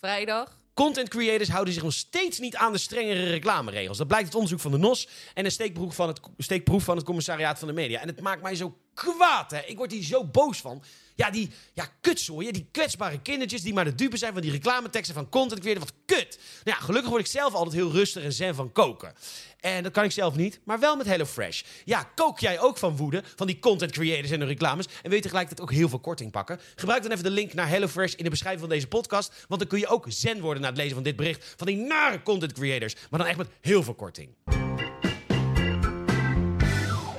Vrijdag. 0.00 0.65
Content 0.76 1.08
creators 1.08 1.48
houden 1.48 1.74
zich 1.74 1.82
nog 1.82 1.92
steeds 1.92 2.38
niet 2.38 2.56
aan 2.56 2.72
de 2.72 2.78
strengere 2.78 3.24
reclameregels. 3.24 3.98
Dat 3.98 4.06
blijkt 4.06 4.24
uit 4.24 4.34
onderzoek 4.34 4.60
van 4.60 4.70
de 4.70 4.78
NOS 4.78 5.08
en 5.34 5.44
een 5.44 5.50
steekproef 5.50 5.94
van 5.94 6.08
het, 6.08 6.20
steekproef 6.38 6.84
van 6.84 6.96
het 6.96 7.04
commissariaat 7.04 7.58
van 7.58 7.68
de 7.68 7.74
media. 7.74 8.00
En 8.00 8.08
het 8.08 8.20
maakt 8.20 8.42
mij 8.42 8.54
zo 8.54 8.76
kwaad, 8.94 9.50
hè. 9.50 9.60
Ik 9.60 9.76
word 9.76 9.92
hier 9.92 10.02
zo 10.02 10.24
boos 10.24 10.60
van. 10.60 10.82
Ja, 11.16 11.30
die 11.30 11.50
ja, 11.74 11.88
kutzooien, 12.00 12.52
die 12.52 12.68
kwetsbare 12.70 13.20
kindertjes 13.20 13.62
die 13.62 13.74
maar 13.74 13.84
de 13.84 13.94
dupe 13.94 14.16
zijn 14.16 14.32
van 14.32 14.42
die 14.42 14.50
reclameteksten 14.50 15.14
van 15.14 15.28
content 15.28 15.60
creators. 15.60 15.84
Wat 15.84 16.16
kut. 16.16 16.38
Nou 16.64 16.76
ja, 16.78 16.84
gelukkig 16.84 17.10
word 17.10 17.22
ik 17.22 17.30
zelf 17.30 17.54
altijd 17.54 17.74
heel 17.74 17.90
rustig 17.90 18.22
en 18.22 18.32
zen 18.32 18.54
van 18.54 18.72
koken. 18.72 19.14
En 19.60 19.82
dat 19.82 19.92
kan 19.92 20.04
ik 20.04 20.10
zelf 20.10 20.36
niet, 20.36 20.60
maar 20.64 20.78
wel 20.78 20.96
met 20.96 21.06
HelloFresh. 21.06 21.62
Ja, 21.84 22.10
kook 22.14 22.38
jij 22.38 22.60
ook 22.60 22.78
van 22.78 22.96
woede, 22.96 23.22
van 23.36 23.46
die 23.46 23.58
content 23.58 23.92
creators 23.92 24.30
en 24.30 24.38
de 24.38 24.44
reclames... 24.44 24.86
en 24.86 25.02
wil 25.02 25.14
je 25.14 25.20
tegelijkertijd 25.20 25.68
ook 25.68 25.74
heel 25.74 25.88
veel 25.88 25.98
korting 25.98 26.30
pakken? 26.30 26.60
Gebruik 26.74 27.02
dan 27.02 27.12
even 27.12 27.24
de 27.24 27.30
link 27.30 27.54
naar 27.54 27.68
HelloFresh 27.68 28.14
in 28.14 28.24
de 28.24 28.30
beschrijving 28.30 28.62
van 28.62 28.70
deze 28.70 28.86
podcast... 28.86 29.44
want 29.48 29.60
dan 29.60 29.68
kun 29.68 29.78
je 29.78 29.86
ook 29.86 30.06
zen 30.08 30.40
worden 30.40 30.62
na 30.62 30.68
het 30.68 30.76
lezen 30.76 30.94
van 30.94 31.02
dit 31.02 31.16
bericht... 31.16 31.54
van 31.56 31.66
die 31.66 31.76
nare 31.76 32.22
content 32.22 32.52
creators, 32.52 32.94
maar 33.10 33.18
dan 33.18 33.28
echt 33.28 33.38
met 33.38 33.48
heel 33.60 33.82
veel 33.82 33.94
korting. 33.94 34.34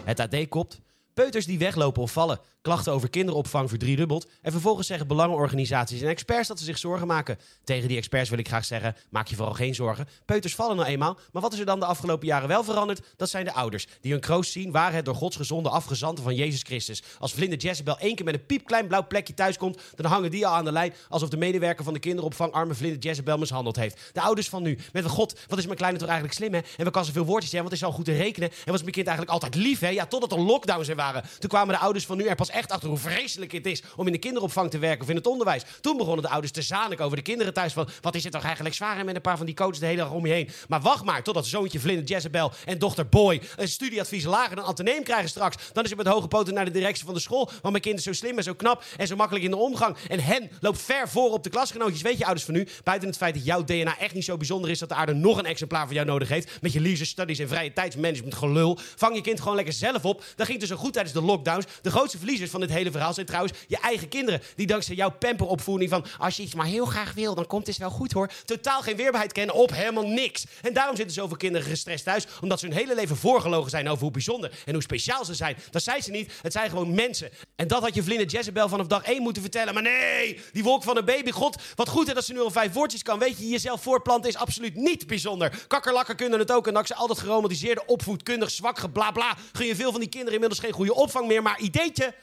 Het 0.04 0.20
AD 0.20 0.48
kopt... 0.48 0.80
Peuters 1.18 1.46
die 1.46 1.58
weglopen 1.58 2.02
of 2.02 2.12
vallen. 2.12 2.40
Klachten 2.62 2.94
over 2.94 3.10
kinderopvang 3.10 3.70
verdriedubbeld. 3.70 4.30
En 4.42 4.52
vervolgens 4.52 4.88
zeggen 4.88 5.08
belangenorganisaties 5.08 6.02
en 6.02 6.08
experts 6.08 6.48
dat 6.48 6.60
ze 6.60 6.66
zich 6.66 6.78
zorgen 6.78 7.08
maken. 7.08 7.38
Tegen 7.64 7.88
die 7.88 7.98
experts 7.98 8.30
wil 8.30 8.40
ik 8.40 8.48
graag 8.48 8.66
zeggen: 8.66 8.96
maak 9.10 9.28
je 9.28 9.36
vooral 9.36 9.54
geen 9.54 9.76
zorgen. 9.76 10.08
Peuters 10.26 10.56
vallen 10.56 10.76
nou 10.76 10.88
eenmaal. 10.88 11.18
Maar 11.32 11.42
wat 11.42 11.54
is 11.54 11.60
er 11.60 11.66
dan 11.66 11.80
de 11.80 11.86
afgelopen 11.86 12.28
jaren 12.28 12.48
wel 12.48 12.64
veranderd? 12.64 13.14
Dat 13.16 13.30
zijn 13.30 13.46
de 13.46 13.54
ouders. 13.54 13.88
Die 14.02 14.12
hun 14.12 14.22
kroost 14.22 14.52
zien 14.52 14.72
waar 14.72 14.94
het 14.94 15.06
door 15.06 15.16
Gods 15.16 15.36
gezonde 15.36 15.70
afgezanten 15.70 16.24
van 16.24 16.36
Jezus 16.36 16.62
Christus. 16.62 17.04
Als 17.20 17.34
vlinder 17.34 17.60
Jezebel 17.60 18.00
één 18.00 18.16
keer 18.16 18.26
met 18.26 18.34
een 18.34 18.46
piepklein 18.46 18.88
blauw 18.88 19.08
plekje 19.08 19.34
thuiskomt, 19.34 19.82
dan 19.96 20.12
hangen 20.12 20.32
die 20.32 20.48
al 20.48 20.54
aan 20.54 20.66
de 20.66 20.72
lijn 20.72 20.94
alsof 21.10 21.30
de 21.30 21.38
medewerker 21.38 21.84
van 21.84 21.94
de 21.94 22.00
kinderopvang 22.00 22.52
arme 22.52 22.74
vlinder 22.74 23.00
Jezebel 23.00 23.38
mishandeld 23.38 23.76
heeft. 23.76 24.00
De 24.14 24.22
ouders 24.22 24.50
van 24.50 24.64
nu. 24.64 24.78
Met 24.94 25.06
God, 25.06 25.40
wat 25.48 25.58
is 25.58 25.66
mijn 25.66 25.78
kleine 25.78 25.98
toch 25.98 26.08
eigenlijk 26.08 26.38
slim 26.38 26.54
hè? 26.54 26.60
En 26.78 26.86
we 26.86 26.92
kan 26.92 27.06
zoveel 27.06 27.26
woordjes 27.26 27.52
zeggen, 27.52 27.70
want 27.70 27.82
is 27.82 27.88
al 27.88 27.96
goed 27.96 28.06
te 28.06 28.18
rekenen. 28.18 28.50
En 28.66 28.72
was 28.72 28.82
mijn 28.82 28.94
kind 28.94 29.08
eigenlijk 29.08 29.36
altijd 29.42 29.56
lief 29.56 29.80
hè? 29.80 29.90
Ja, 29.90 30.06
totdat 30.06 30.32
er 30.32 30.40
lockdowns 30.40 30.88
er 30.88 30.96
waren. 30.96 31.06
Toen 31.14 31.50
kwamen 31.50 31.74
de 31.74 31.80
ouders 31.80 32.06
van 32.06 32.18
nu 32.18 32.26
er 32.26 32.36
pas 32.36 32.50
echt 32.50 32.72
achter 32.72 32.90
hoe 32.90 32.98
vreselijk 32.98 33.52
het 33.52 33.66
is 33.66 33.84
om 33.96 34.06
in 34.06 34.12
de 34.12 34.20
kinderopvang 34.20 34.70
te 34.70 34.78
werken 34.78 35.04
of 35.04 35.10
in 35.10 35.16
het 35.16 35.28
onderwijs. 35.28 35.64
Toen 35.82 35.98
begonnen 35.98 36.24
de 36.24 36.30
ouders 36.30 36.52
te 36.52 36.62
zaniken 36.62 37.06
over 37.06 37.18
de 37.18 37.24
kinderen 37.24 37.54
thuis. 37.54 37.74
Van, 37.74 37.88
wat 38.02 38.16
is 38.16 38.24
het 38.24 38.34
toch 38.34 38.44
eigenlijk 38.44 38.76
zwaar 38.76 38.98
hè, 38.98 39.04
met 39.04 39.16
een 39.16 39.22
paar 39.22 39.38
van 39.38 39.46
die 39.46 39.56
coaches 39.56 39.80
de 39.80 39.86
hele 39.86 39.98
dag 39.98 40.12
om 40.12 40.26
je 40.26 40.34
heen. 40.34 40.50
Maar 40.68 40.82
wacht 40.82 41.04
maar 41.04 41.24
totdat 41.24 41.46
zoontje 41.46 41.80
Vlinder 41.80 42.06
Jezebel 42.06 42.52
en 42.66 42.80
dochter 42.80 43.08
Boy 43.08 43.42
een 43.56 43.68
studieadvies 43.68 44.24
lager 44.24 44.56
dan 44.56 44.66
Atheneum 44.66 45.04
krijgen 45.04 45.30
straks. 45.30 45.56
Dan 45.74 45.84
is 45.84 45.90
het 45.90 45.98
met 45.98 46.08
hoge 46.08 46.28
poten 46.28 46.54
naar 46.54 46.66
de 46.66 46.72
directie 46.72 47.06
van 47.06 47.14
de 47.14 47.20
school. 47.20 47.46
Want 47.46 47.62
mijn 47.62 47.82
kind 47.82 47.98
is 47.98 48.04
zo 48.04 48.14
slim 48.14 48.38
en 48.38 48.44
zo 48.44 48.54
knap 48.54 48.84
en 48.98 49.08
zo 49.08 49.16
makkelijk 49.16 49.46
in 49.46 49.52
de 49.52 49.58
omgang. 49.58 49.98
En 50.08 50.20
hen 50.20 50.50
loopt 50.60 50.82
ver 50.82 51.10
voor 51.10 51.32
op 51.32 51.44
de 51.44 51.50
klasgenootjes. 51.50 52.02
Weet 52.02 52.18
je, 52.18 52.24
ouders 52.24 52.46
van 52.46 52.54
nu, 52.54 52.68
buiten 52.84 53.08
het 53.08 53.18
feit 53.18 53.34
dat 53.34 53.46
jouw 53.46 53.64
DNA 53.64 53.98
echt 54.00 54.14
niet 54.14 54.26
zo 54.26 54.38
bijzonder 54.38 54.70
is 54.70 54.80
dat 54.80 54.90
de 54.90 54.96
aarde 54.96 55.14
nog 55.14 55.38
een 55.38 55.46
exemplaar 55.46 55.86
van 55.86 55.96
jou 55.96 56.08
nodig 56.08 56.30
heeft. 56.30 56.62
Met 56.62 56.74
je 56.74 56.82
leisure 56.82 57.06
studies 57.06 57.40
en 57.40 57.48
vrije 57.48 57.74
tijdsmanagement 57.74 58.36
gelul. 58.36 58.78
Vang 58.96 59.16
je 59.16 59.22
kind 59.22 59.40
gewoon 59.40 59.56
lekker 59.56 59.74
zelf 59.74 60.06
op. 60.06 60.24
Dan 60.36 60.46
ging 60.46 60.60
het 60.60 60.70
dus 60.70 60.78
zo 60.78 60.84
goed 60.84 60.97
tijdens 60.98 61.16
de 61.16 61.26
lockdowns. 61.26 61.66
De 61.82 61.92
grootste 61.92 62.18
verliezers 62.18 62.52
van 62.52 62.60
dit 62.60 62.70
hele 62.70 62.92
verhaal 62.92 63.14
zijn 63.14 63.26
trouwens 63.26 63.54
je 63.68 63.78
eigen 63.78 64.08
kinderen. 64.08 64.42
Die 64.56 64.68
dankzij 64.68 64.96
jouw 64.96 65.12
pamperopvoeding 65.12 65.90
van 65.90 66.06
als 66.18 66.38
je 66.38 66.44
iets 66.44 66.56
maar 66.56 66.66
heel 66.66 66.86
graag 66.86 67.14
wil, 67.14 67.36
dan 67.36 67.48
komt 67.48 67.68
het 67.68 67.78
wel 67.78 67.90
goed 67.90 68.12
hoor. 68.12 68.30
Totaal 68.46 68.82
geen 68.82 68.96
weerbaarheid 68.96 69.32
kennen 69.32 69.56
op 69.56 69.72
helemaal 69.72 70.08
niks. 70.08 70.46
En 70.62 70.74
daarom 70.74 70.96
zitten 70.96 71.16
zoveel 71.16 71.38
kinderen 71.38 71.68
gestrest 71.68 72.04
thuis. 72.04 72.26
Omdat 72.42 72.60
ze 72.60 72.66
hun 72.66 72.76
hele 72.76 72.96
leven 72.96 73.18
voorgelogen 73.18 73.70
zijn 73.70 73.90
over 73.90 74.02
hoe 74.04 74.12
bijzonder 74.12 74.52
en 74.66 74.74
hoe 74.74 74.82
speciaal 74.82 75.26
ze 75.26 75.34
zijn. 75.34 75.58
Dat 75.72 75.84
zijn 75.84 76.04
ze 76.04 76.12
niet. 76.12 76.32
Het 76.42 76.52
zijn 76.52 76.70
gewoon 76.70 76.94
mensen. 76.94 77.30
En 77.56 77.68
dat 77.68 77.82
had 77.82 77.96
je 77.96 78.04
vlinder 78.04 78.28
Jezebel 78.28 78.70
vanaf 78.70 78.88
dag 78.88 79.04
1 79.04 79.22
moeten 79.22 79.42
vertellen. 79.42 79.74
Maar 79.74 79.84
nee, 79.84 80.40
die 80.52 80.64
wolk 80.64 80.84
van 80.84 80.98
een 80.98 81.06
baby. 81.06 81.32
God, 81.32 81.62
wat 81.76 81.90
goed 81.90 82.08
hè, 82.08 82.14
dat 82.14 82.26
ze 82.26 82.34
nu 82.34 82.40
al 82.40 82.52
vijf 82.52 82.74
woordjes 82.74 83.04
kan. 83.04 83.20
Weet 83.20 83.38
je, 83.38 83.48
jezelf 83.48 83.82
voorplanten 83.82 84.30
is 84.30 84.36
absoluut 84.36 84.76
niet 84.76 85.08
bijzonder. 85.08 85.66
Kakkerlakken 85.68 86.16
kunnen 86.16 86.40
het 86.40 86.52
ook. 86.52 86.68
En 86.68 86.74
dankzij 86.74 86.96
al 86.96 87.08
dat 87.08 87.20
geromantiseerde, 87.20 87.86
opvoedkundig, 87.86 88.52
zwak 88.52 88.80
geblabla... 88.80 89.36
gun 89.54 89.66
je 89.68 89.76
veel 89.76 89.92
van 89.92 90.00
die 90.00 90.10
kinderen 90.10 90.34
inmiddels 90.34 90.60
geen 90.60 90.72
goede 90.72 90.87
opvang 90.94 91.28
meer. 91.28 91.42
Maar 91.42 91.60
ideetje, 91.60 92.14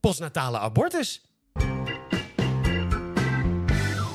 postnatale 0.00 0.58
abortus. 0.58 1.20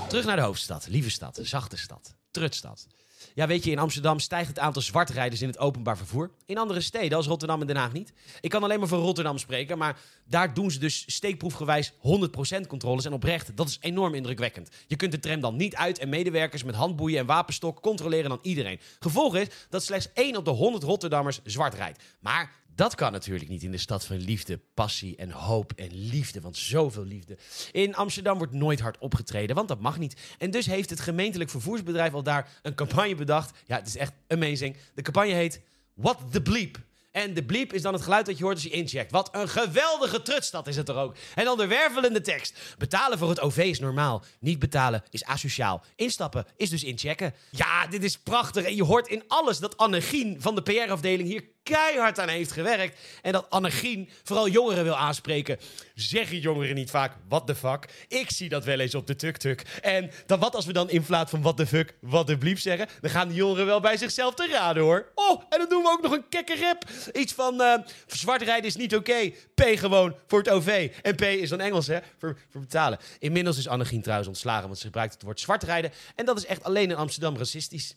Terug 0.08 0.26
naar 0.26 0.36
de 0.36 0.42
hoofdstad. 0.42 0.88
Lieve 0.88 1.10
stad, 1.10 1.40
zachte 1.42 1.78
stad, 1.78 2.16
trutstad. 2.32 2.88
Ja, 3.34 3.48
weet 3.48 3.64
je, 3.64 3.72
in 3.72 3.80
Amsterdam 3.80 4.20
stijgt 4.20 4.48
het 4.48 4.60
aantal 4.60 4.82
zwartrijders 4.82 5.42
in 5.42 5.48
het 5.48 5.60
openbaar 5.60 5.98
vervoer. 5.98 6.32
In 6.46 6.58
andere 6.58 6.82
steden, 6.82 7.18
als 7.18 7.28
Rotterdam 7.28 7.62
en 7.62 7.68
Den 7.68 7.76
Haag 7.76 7.94
niet. 7.94 8.14
Ik 8.42 8.50
kan 8.50 8.64
alleen 8.64 8.80
maar 8.80 8.88
voor 8.88 9.00
Rotterdam 9.00 9.38
spreken, 9.38 9.78
maar 9.78 10.00
daar 10.26 10.54
doen 10.54 10.72
ze 10.72 10.80
dus 10.80 11.04
steekproefgewijs 11.08 11.94
100% 11.94 12.68
controles. 12.68 13.06
En 13.06 13.14
oprecht, 13.14 13.58
dat 13.58 13.68
is 13.68 13.78
enorm 13.82 14.14
indrukwekkend. 14.14 14.70
Je 14.88 14.96
kunt 14.96 15.12
de 15.12 15.20
tram 15.20 15.40
dan 15.40 15.56
niet 15.56 15.76
uit 15.76 16.00
en 16.00 16.10
medewerkers 16.10 16.64
met 16.64 16.76
handboeien 16.76 17.20
en 17.20 17.26
wapenstok 17.26 17.82
controleren 17.82 18.30
dan 18.30 18.40
iedereen. 18.42 18.80
Gevolg 19.00 19.36
is 19.36 19.48
dat 19.70 19.84
slechts 19.84 20.10
1 20.14 20.36
op 20.36 20.46
de 20.46 20.52
100 20.52 20.84
Rotterdammers 20.84 21.40
zwart 21.44 21.74
rijdt. 21.74 22.04
Maar 22.20 22.52
dat 22.75 22.96
kan 22.96 23.12
natuurlijk 23.12 23.50
niet 23.50 23.63
in 23.63 23.72
de 23.72 23.77
stad 23.77 24.05
van 24.05 24.17
liefde, 24.17 24.60
passie 24.74 25.15
en 25.15 25.32
hoop 25.32 25.74
en 25.75 25.89
liefde. 25.91 26.41
Want 26.41 26.58
zoveel 26.58 27.05
liefde. 27.05 27.38
In 27.72 27.96
Amsterdam 27.96 28.38
wordt 28.38 28.53
nooit 28.53 28.79
hard 28.79 28.98
opgetreden, 28.98 29.55
want 29.55 29.67
dat 29.67 29.79
mag 29.79 29.98
niet. 29.98 30.22
En 30.38 30.51
dus 30.51 30.65
heeft 30.65 30.89
het 30.89 31.00
gemeentelijk 31.00 31.50
vervoersbedrijf 31.50 32.13
al 32.13 32.24
daar 32.24 32.50
een 32.62 32.75
campagne 32.75 33.15
bedacht. 33.15 33.58
Ja, 33.65 33.77
het 33.77 33.88
is 33.88 33.98
echt 33.98 34.13
amazing. 34.27 34.77
De 34.94 35.01
campagne 35.01 35.34
heet 35.34 35.62
What 35.94 36.17
the 36.32 36.41
Bleep. 36.41 36.84
En 37.15 37.34
de 37.34 37.44
bleep 37.44 37.74
is 37.74 37.82
dan 37.82 37.94
het 37.94 38.01
geluid 38.01 38.25
dat 38.25 38.38
je 38.38 38.44
hoort 38.44 38.55
als 38.55 38.63
je 38.63 38.70
incheckt. 38.70 39.12
Wat 39.12 39.29
een 39.32 39.50
geweldige 39.50 40.22
trutstad 40.22 40.67
is 40.67 40.75
het 40.75 40.89
er 40.89 40.96
ook. 40.96 41.15
En 41.36 41.46
dan 41.46 41.58
de 41.58 41.67
wervelende 41.67 42.22
tekst. 42.22 42.75
Betalen 42.77 43.17
voor 43.17 43.30
het 43.30 43.39
OV 43.39 43.58
is 43.58 43.80
normaal. 43.80 44.23
Niet 44.39 44.60
betalen 44.60 45.04
is 45.10 45.26
asociaal. 45.26 45.84
Instappen 45.95 46.45
is 46.58 46.69
dus 46.69 46.84
inchecken. 46.84 47.34
Ja, 47.52 47.88
dit 47.88 48.04
is 48.04 48.17
prachtig. 48.17 48.65
En 48.65 48.76
je 48.76 48.84
hoort 48.84 49.08
in 49.08 49.23
alles 49.28 49.60
dat 49.60 49.78
Annegien 49.78 50.41
van 50.41 50.56
de 50.56 50.62
PR-afdeling 50.62 51.30
hier 51.30 51.43
keihard 51.65 52.19
aan 52.19 52.30
heeft 52.30 52.51
gewerkt. 52.51 52.99
En 53.21 53.32
dat 53.32 53.49
Annegien 53.49 54.10
vooral 54.23 54.49
jongeren 54.49 54.84
wil 54.84 54.95
aanspreken. 54.95 55.58
Zeggen 55.95 56.39
jongeren 56.39 56.75
niet 56.75 56.89
vaak, 56.89 57.13
what 57.28 57.47
the 57.47 57.56
fuck? 57.56 58.06
Ik 58.08 58.32
zie 58.32 58.49
dat 58.49 58.65
wel 58.65 58.80
eens 58.80 58.95
op 58.95 59.08
de 59.08 59.15
tuk-tuk. 59.15 59.62
En 59.82 60.12
dan 60.25 60.39
wat 60.39 60.56
als 60.56 60.65
we 60.65 60.73
dan 60.73 60.89
in 60.89 61.04
plaats 61.04 61.30
van 61.30 61.41
what 61.41 61.58
the 61.58 61.67
fuck, 61.67 61.93
what 62.01 62.28
the 62.28 62.38
bliep 62.38 62.60
zeggen? 62.60 62.88
Dan 63.01 63.10
gaan 63.10 63.28
de 63.28 63.34
jongeren 63.34 63.65
wel 63.65 63.80
bij 63.80 63.97
zichzelf 63.97 64.34
te 64.34 64.47
raden 64.47 64.84
hoor. 64.84 65.12
Oh, 65.15 65.41
en 65.49 65.60
dan 65.60 65.69
doen 65.69 65.84
we 65.84 65.89
ook 65.89 66.01
nog 66.01 66.12
een 66.12 66.30
kekke 66.30 66.60
rap. 66.60 66.84
Iets 67.13 67.34
van, 67.34 67.62
uh, 67.62 67.75
zwart 68.08 68.41
rijden 68.41 68.65
is 68.65 68.75
niet 68.75 68.95
oké. 68.95 69.32
P 69.56 69.62
gewoon 69.62 70.15
voor 70.28 70.39
het 70.39 70.49
OV. 70.49 70.91
En 71.01 71.15
P 71.15 71.21
is 71.21 71.49
dan 71.49 71.60
Engels 71.60 71.88
hè, 71.88 71.99
voor, 72.17 72.38
voor 72.49 72.62
betalen. 72.62 72.99
Inmiddels 73.19 73.58
is 73.58 73.67
Annegien 73.67 74.01
trouwens 74.01 74.28
ontslagen, 74.28 74.65
want 74.65 74.78
ze 74.78 74.86
gebruikt 74.86 75.13
het 75.13 75.23
woord 75.23 75.39
zwart 75.39 75.63
rijden. 75.63 75.91
En 76.15 76.25
dat 76.25 76.38
is 76.38 76.45
echt 76.45 76.63
alleen 76.63 76.89
in 76.89 76.95
Amsterdam 76.95 77.38
racistisch. 77.38 77.95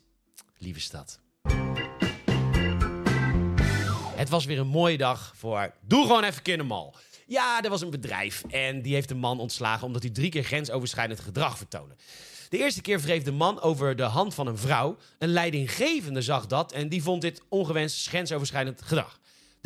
Lieve 0.59 0.81
stad. 0.81 1.28
Het 4.19 4.29
was 4.29 4.45
weer 4.45 4.59
een 4.59 4.67
mooie 4.67 4.97
dag 4.97 5.33
voor. 5.37 5.75
Doe 5.81 6.07
gewoon 6.07 6.25
even 6.25 6.43
kindermal. 6.43 6.95
Ja, 7.27 7.63
er 7.63 7.71
was 7.71 7.81
een 7.81 7.91
bedrijf 7.91 8.43
en 8.51 8.83
die 8.83 8.95
heeft 8.95 9.11
een 9.11 9.19
man 9.19 9.41
ontslagen 9.41 9.87
omdat 9.87 10.03
hij 10.03 10.11
drie 10.11 10.31
keer 10.31 10.43
grensoverschrijdend 10.43 11.21
gedrag 11.21 11.57
vertoonde. 11.57 11.95
De 12.49 12.59
eerste 12.59 12.81
keer 12.81 13.01
wreef 13.01 13.23
de 13.23 13.33
man 13.33 13.61
over 13.61 13.97
de 13.97 14.03
hand 14.03 14.35
van 14.35 14.47
een 14.47 14.59
vrouw. 14.59 14.97
Een 15.19 15.29
leidinggevende 15.29 16.23
zag 16.23 16.47
dat 16.47 16.73
en 16.73 16.89
die 16.89 17.03
vond 17.03 17.23
dit 17.23 17.43
ongewenst 17.49 18.09
grensoverschrijdend 18.09 18.83
gedrag. 18.83 19.19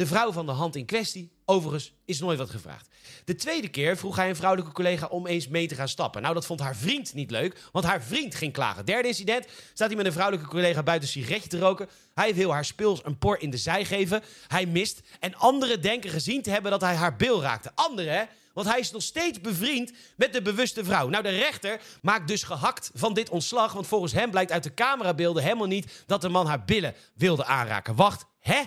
De 0.03 0.09
vrouw 0.09 0.33
van 0.33 0.47
de 0.47 0.53
hand 0.53 0.77
in 0.77 0.85
kwestie, 0.85 1.33
overigens, 1.45 1.93
is 2.05 2.19
nooit 2.19 2.39
wat 2.39 2.51
gevraagd. 2.51 2.89
De 3.25 3.35
tweede 3.35 3.69
keer 3.69 3.97
vroeg 3.97 4.17
hij 4.17 4.29
een 4.29 4.37
vrouwelijke 4.37 4.73
collega 4.73 5.07
om 5.07 5.27
eens 5.27 5.49
mee 5.49 5.67
te 5.67 5.75
gaan 5.75 5.89
stappen. 5.89 6.23
Nou, 6.23 6.35
dat 6.35 6.47
vond 6.47 6.61
haar 6.61 6.77
vriend 6.77 7.15
niet 7.15 7.31
leuk, 7.31 7.61
want 7.73 7.85
haar 7.85 8.03
vriend 8.03 8.35
ging 8.35 8.53
klagen. 8.53 8.85
Derde 8.85 9.09
incident 9.09 9.47
staat 9.73 9.89
hij 9.89 9.97
met 9.97 10.07
een 10.07 10.13
vrouwelijke 10.13 10.49
collega 10.51 10.83
buiten 10.83 11.09
een 11.09 11.15
sigaretje 11.15 11.49
te 11.49 11.59
roken. 11.59 11.89
Hij 12.15 12.35
wil 12.35 12.53
haar 12.53 12.65
speels 12.65 13.05
een 13.05 13.19
por 13.19 13.41
in 13.41 13.51
de 13.51 13.57
zij 13.57 13.85
geven. 13.85 14.23
Hij 14.47 14.67
mist. 14.67 15.01
En 15.21 15.35
anderen 15.35 15.83
denken 15.83 16.11
gezien 16.11 16.43
te 16.43 16.51
hebben 16.51 16.71
dat 16.71 16.81
hij 16.81 16.95
haar 16.95 17.17
bil 17.17 17.43
raakte. 17.43 17.71
Anderen, 17.75 18.13
hè? 18.13 18.25
Want 18.53 18.69
hij 18.69 18.79
is 18.79 18.91
nog 18.91 19.03
steeds 19.03 19.41
bevriend 19.41 19.93
met 20.17 20.33
de 20.33 20.43
bewuste 20.43 20.85
vrouw. 20.85 21.09
Nou, 21.09 21.23
de 21.23 21.39
rechter 21.39 21.81
maakt 22.01 22.29
dus 22.29 22.43
gehakt 22.43 22.91
van 22.95 23.15
dit 23.15 23.31
ontslag. 23.31 23.73
Want 23.73 23.87
volgens 23.87 24.13
hem 24.13 24.31
blijkt 24.31 24.53
uit 24.53 24.63
de 24.63 24.75
camerabeelden 24.75 25.43
helemaal 25.43 25.67
niet 25.67 26.03
dat 26.07 26.21
de 26.21 26.29
man 26.29 26.47
haar 26.47 26.65
billen 26.65 26.95
wilde 27.15 27.45
aanraken. 27.45 27.95
Wacht, 27.95 28.25
hè? 28.41 28.63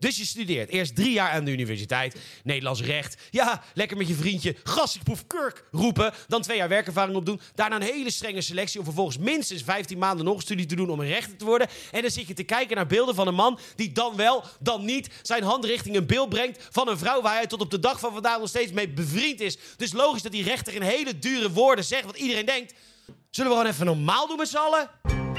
Dus 0.00 0.16
je 0.16 0.24
studeert 0.24 0.68
eerst 0.68 0.94
drie 0.94 1.12
jaar 1.12 1.30
aan 1.30 1.44
de 1.44 1.50
universiteit, 1.50 2.16
Nederlands 2.44 2.80
recht. 2.80 3.16
Ja, 3.30 3.62
lekker 3.74 3.96
met 3.96 4.08
je 4.08 4.14
vriendje 4.14 4.56
gastikproef 4.62 5.26
kurk 5.26 5.64
roepen. 5.70 6.12
Dan 6.28 6.42
twee 6.42 6.56
jaar 6.56 6.68
werkervaring 6.68 7.16
opdoen. 7.16 7.40
Daarna 7.54 7.76
een 7.76 7.82
hele 7.82 8.10
strenge 8.10 8.40
selectie 8.40 8.78
om 8.78 8.84
vervolgens 8.84 9.18
minstens 9.18 9.62
15 9.62 9.98
maanden 9.98 10.24
nog 10.24 10.34
een 10.34 10.40
studie 10.40 10.66
te 10.66 10.74
doen 10.74 10.90
om 10.90 11.00
een 11.00 11.06
rechter 11.06 11.36
te 11.36 11.44
worden. 11.44 11.68
En 11.90 12.02
dan 12.02 12.10
zit 12.10 12.26
je 12.26 12.34
te 12.34 12.42
kijken 12.42 12.76
naar 12.76 12.86
beelden 12.86 13.14
van 13.14 13.26
een 13.26 13.34
man 13.34 13.58
die 13.76 13.92
dan 13.92 14.16
wel, 14.16 14.44
dan 14.60 14.84
niet 14.84 15.08
zijn 15.22 15.42
hand 15.42 15.64
richting 15.64 15.96
een 15.96 16.06
beeld 16.06 16.28
brengt 16.28 16.68
van 16.70 16.88
een 16.88 16.98
vrouw 16.98 17.22
waar 17.22 17.34
hij 17.34 17.46
tot 17.46 17.60
op 17.60 17.70
de 17.70 17.80
dag 17.80 18.00
van 18.00 18.12
vandaag 18.12 18.38
nog 18.38 18.48
steeds 18.48 18.72
mee 18.72 18.88
bevriend 18.88 19.40
is. 19.40 19.58
Dus 19.76 19.92
logisch 19.92 20.22
dat 20.22 20.32
die 20.32 20.44
rechter 20.44 20.74
in 20.74 20.82
hele 20.82 21.18
dure 21.18 21.50
woorden 21.50 21.84
zegt 21.84 22.04
wat 22.04 22.16
iedereen 22.16 22.46
denkt. 22.46 22.74
Zullen 23.30 23.50
we 23.50 23.56
gewoon 23.56 23.72
even 23.72 23.86
normaal 23.86 24.26
doen 24.26 24.36
met 24.36 24.48
z'n 24.48 24.56
allen? 24.56 25.29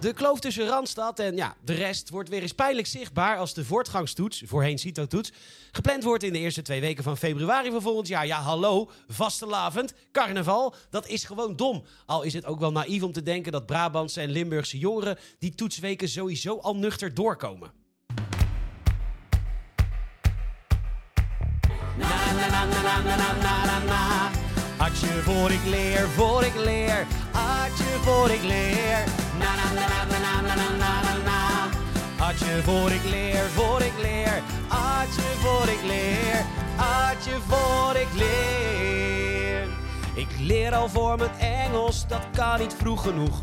De 0.00 0.12
kloof 0.12 0.40
tussen 0.40 0.66
Randstad 0.66 1.18
en 1.18 1.36
ja, 1.36 1.56
de 1.64 1.74
rest 1.74 2.10
wordt 2.10 2.28
weer 2.28 2.42
eens 2.42 2.52
pijnlijk 2.52 2.86
zichtbaar 2.86 3.38
als 3.38 3.54
de 3.54 3.64
voortgangstoets, 3.64 4.42
voorheen 4.46 4.78
CITO-toets, 4.78 5.32
gepland 5.72 6.04
wordt 6.04 6.22
in 6.22 6.32
de 6.32 6.38
eerste 6.38 6.62
twee 6.62 6.80
weken 6.80 7.04
van 7.04 7.16
februari 7.16 7.70
van 7.70 7.82
volgend 7.82 8.08
jaar. 8.08 8.26
Ja, 8.26 8.40
hallo, 8.40 8.90
vastelavond, 9.08 9.92
carnaval, 10.12 10.74
dat 10.90 11.06
is 11.06 11.24
gewoon 11.24 11.56
dom. 11.56 11.84
Al 12.06 12.22
is 12.22 12.32
het 12.32 12.44
ook 12.44 12.58
wel 12.58 12.72
naïef 12.72 13.02
om 13.02 13.12
te 13.12 13.22
denken 13.22 13.52
dat 13.52 13.66
Brabantse 13.66 14.20
en 14.20 14.30
Limburgse 14.30 14.78
jongeren 14.78 15.18
die 15.38 15.54
toetsweken 15.54 16.08
sowieso 16.08 16.58
al 16.58 16.76
nuchter 16.76 17.14
doorkomen. 17.14 17.72
Na, 21.98 22.16
je 25.00 25.22
voor 25.22 25.50
ik 25.50 25.64
leer, 25.64 26.08
voor 26.08 26.44
ik 26.44 26.54
leer, 26.54 27.06
hartje 27.32 27.84
voor 27.84 28.30
ik 28.30 28.42
leer. 28.42 29.25
Na 29.38 29.54
na 29.54 29.72
na 29.78 29.86
na 29.86 30.18
na 30.18 30.40
na 30.40 30.54
na 30.54 30.70
na 30.76 31.00
na 31.02 31.14
na. 31.24 31.68
Voor 32.62 32.90
ik 32.90 33.04
leer, 33.04 33.44
voor 33.54 33.80
ik 33.80 33.92
leer, 34.00 34.42
hartje 34.68 35.22
voor 35.22 35.68
ik 35.68 35.82
leer, 35.82 36.44
hartje 36.76 37.30
voor 37.48 37.96
ik 37.96 38.08
leer. 38.14 39.66
Ik 40.14 40.28
leer 40.38 40.74
al 40.74 40.88
voor 40.88 41.16
mijn 41.16 41.30
Engels, 41.38 42.06
dat 42.08 42.26
kan 42.32 42.58
niet 42.58 42.74
vroeg 42.78 43.02
genoeg. 43.02 43.42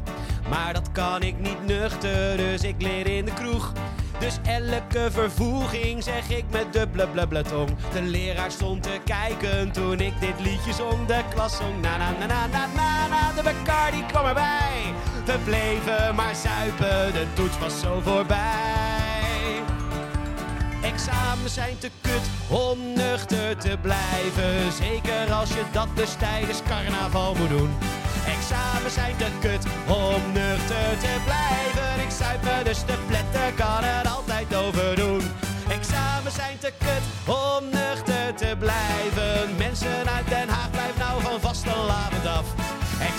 Maar 0.50 0.74
dat 0.74 0.92
kan 0.92 1.22
ik 1.22 1.40
niet 1.40 1.66
nuchter, 1.66 2.38
dus 2.38 2.62
ik 2.62 2.76
leer 2.82 3.08
in 3.08 3.26
de 3.26 3.34
kroeg. 3.34 3.72
Dus 4.20 4.38
elke 4.44 5.12
vervoeging 5.12 6.04
zeg 6.04 6.30
ik 6.30 6.46
met 6.52 6.74
dubbele 6.74 7.08
blubble 7.08 7.42
tong. 7.42 7.70
De 7.94 8.02
leraar 8.02 8.52
stond 8.52 8.84
te 8.84 9.00
kijken 9.06 9.72
toen 9.72 10.00
ik 10.00 10.14
dit 10.20 10.40
liedje 10.40 10.74
zong. 10.74 11.08
De 11.08 11.22
klas 11.34 11.58
zong 11.58 11.82
na 11.82 11.98
na 11.98 12.12
na 12.12 12.26
na 12.26 12.48
na 12.48 12.66
na 12.76 13.08
na. 13.08 13.32
De 13.36 13.44
Bacardi 13.44 14.06
kwam 14.06 14.26
erbij. 14.26 14.93
We 15.26 15.38
bleven 15.44 16.16
maar 16.16 16.36
zuipen, 16.36 17.14
de 17.14 17.26
toets 17.34 17.58
was 17.60 17.80
zo 17.80 18.00
voorbij. 18.00 19.62
Examens 20.82 21.54
zijn 21.54 21.78
te 21.78 21.90
kut 22.02 22.26
om 22.50 22.94
nuchter 22.94 23.58
te 23.58 23.78
blijven. 23.82 24.72
Zeker 24.72 25.34
als 25.34 25.50
je 25.50 25.64
dat 25.72 25.88
dus 25.96 26.14
tijdens 26.14 26.62
carnaval 26.68 27.36
moet 27.36 27.50
doen. 27.50 27.70
Examens 28.26 28.94
zijn 28.94 29.16
te 29.18 29.28
kut 29.40 29.66
om 29.88 30.22
nuchter 30.34 30.98
te 31.00 31.16
blijven. 31.26 32.04
Ik 32.06 32.12
zuip 32.12 32.66
dus 32.66 32.80
te 32.80 32.96
pletten, 33.08 33.56
kan 33.56 33.84
er 33.84 34.08
altijd 34.08 34.56
over 34.56 34.96
doen. 34.96 35.22
Examens 35.68 36.36
zijn 36.36 36.58
te 36.58 36.74
kut 36.78 37.36
om 37.36 37.64
nuchter 37.70 38.36
te 38.36 38.56
blijven. 38.60 39.56
Mensen 39.58 40.10
uit 40.16 40.28
Den 40.30 40.50
Haag, 40.50 40.72
blijf 40.72 40.98
nou 40.98 41.22
van 41.22 41.40
vast 41.40 41.66
een 41.66 41.72
avond 41.72 42.26
af. 42.28 42.73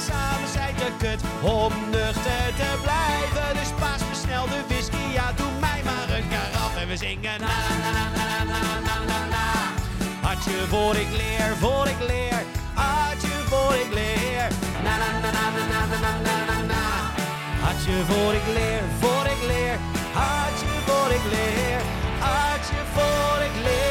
Examens 0.07 0.53
zijn 0.53 0.75
te 0.75 0.91
kut 0.99 1.21
om 1.43 1.73
nuchter 1.91 2.47
te 2.57 2.71
blijven. 2.83 3.49
Dus 3.59 3.71
paas 3.79 4.01
me 4.01 4.15
de 4.51 4.63
whisky, 4.69 5.05
ja 5.13 5.33
doe 5.37 5.53
mij 5.61 5.81
maar 5.85 6.17
een 6.17 6.29
karaf. 6.29 6.77
En 6.77 6.89
we 6.89 6.97
zingen 6.97 7.41
na 7.41 7.57
na 7.83 7.91
na 7.97 8.05
na 8.17 8.25
na 8.51 8.61
na 8.63 8.75
na 8.89 8.97
na 9.11 9.21
na. 9.35 9.47
Voor 10.69 10.97
ik 10.97 11.11
leer, 11.11 11.57
voor 11.61 11.87
ik 11.89 12.01
leer. 12.07 12.43
Hartje 12.75 13.29
voor 13.29 13.75
ik 13.75 13.93
leer. 13.93 14.49
Na 14.85 14.97
na 15.03 15.09
na 15.23 15.31
na 15.37 15.45
na 15.73 15.81
na 15.93 16.13
na 16.27 16.37
na 16.51 16.59
na. 16.73 16.85
Hartje 17.65 18.05
voor 18.09 18.35
ik 18.35 18.47
leer, 18.55 18.83
voor 19.01 19.27
ik 19.35 19.43
leer. 19.47 19.79
Hartje 20.13 20.73
voor 20.87 21.11
ik 21.19 21.25
leer. 21.35 21.81
Hartje 22.19 22.81
voor 22.95 23.43
ik 23.49 23.57
leer. 23.63 23.83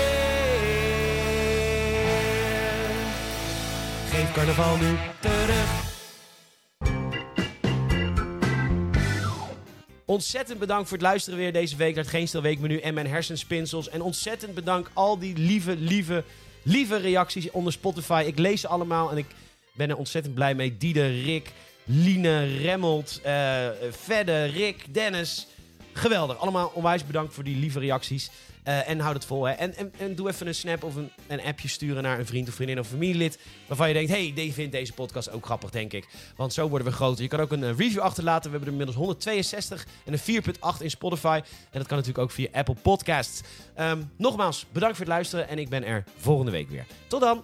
Carnaval 4.34 4.78
nu 4.78 4.98
terug. 5.20 5.83
Ontzettend 10.14 10.60
bedankt 10.60 10.88
voor 10.88 10.98
het 10.98 11.06
luisteren 11.06 11.40
weer 11.40 11.54
deze 11.54 11.76
week 11.76 11.96
naar 11.96 12.04
het 12.04 12.14
Geen 12.14 12.28
Stil 12.28 12.42
Weekmenu 12.42 12.78
en 12.78 12.94
mijn 12.94 13.08
hersenspinsels. 13.08 13.90
En 13.90 14.02
ontzettend 14.02 14.54
bedankt 14.54 14.90
al 14.94 15.20
die 15.20 15.38
lieve, 15.38 15.76
lieve, 15.76 16.24
lieve 16.64 16.98
reacties 16.98 17.52
onder 17.52 17.74
Spotify. 17.74 18.24
Ik 18.28 18.40
lees 18.40 18.62
ze 18.62 18.68
allemaal 18.68 19.12
en 19.12 19.18
ik 19.18 19.26
ben 19.72 19.90
er 19.90 19.98
ontzettend 19.98 20.34
blij 20.34 20.56
mee. 20.56 20.78
Dieder, 20.78 21.22
Rick, 21.22 21.52
Line, 21.84 22.58
Remmelt, 22.58 23.22
Vedde, 23.90 24.44
Rick, 24.44 24.94
Dennis. 24.94 25.48
Geweldig. 25.94 26.38
Allemaal 26.38 26.72
onwijs 26.74 27.06
bedankt 27.06 27.34
voor 27.34 27.44
die 27.44 27.58
lieve 27.58 27.80
reacties. 27.80 28.32
Eh, 28.64 28.90
en 28.90 29.00
houd 29.00 29.14
het 29.14 29.26
vol. 29.26 29.46
Hè. 29.46 29.54
En, 29.54 29.76
en, 29.98 30.16
doe 30.16 30.30
even 30.30 30.48
een 30.48 30.56
snap 30.56 30.84
of 30.84 30.96
een, 30.96 31.12
een 31.28 31.42
appje 31.42 31.68
sturen 31.68 32.04
naar 32.04 32.20
een 32.20 32.26
vriend 32.26 32.48
of 32.48 32.54
vriendin 32.54 32.80
of 32.80 32.88
familielid. 32.88 33.40
Waarvan 33.68 33.88
je 33.88 33.94
denkt, 33.94 34.10
hey, 34.10 34.32
die 34.36 34.54
vindt 34.54 34.72
deze 34.72 34.94
podcast 34.94 35.32
ook 35.32 35.46
grappig, 35.46 35.70
denk 35.70 35.94
ik. 35.94 36.08
Want 36.36 36.54
zo 36.54 36.70
worden 36.70 36.88
we 36.88 36.94
groter. 36.94 37.24
Je 37.24 37.30
kan 37.30 37.40
ook 37.40 37.52
een 37.52 37.64
eh, 37.64 37.78
review 37.78 38.00
achterlaten. 38.00 38.52
We 38.52 38.58
hebben 38.58 38.68
er 38.68 38.72
inmiddels 38.72 38.98
162 38.98 39.86
en 40.06 40.14
een 40.14 40.44
4.8 40.78 40.82
in 40.82 40.90
Spotify. 40.90 41.42
En 41.44 41.80
dat 41.80 41.88
kan 41.88 41.98
natuurlijk 41.98 42.24
ook 42.24 42.32
via 42.32 42.48
Apple 42.52 42.76
Podcasts. 42.82 43.42
Ehm, 43.76 44.02
nogmaals, 44.18 44.66
bedankt 44.72 44.98
voor 44.98 45.06
het 45.06 45.14
luisteren. 45.14 45.48
En 45.48 45.60
ik 45.60 45.70
ben 45.70 45.84
er 45.84 46.04
volgende 46.18 46.52
week 46.52 46.70
weer. 46.70 46.86
Tot 47.08 47.22
dan! 47.22 47.44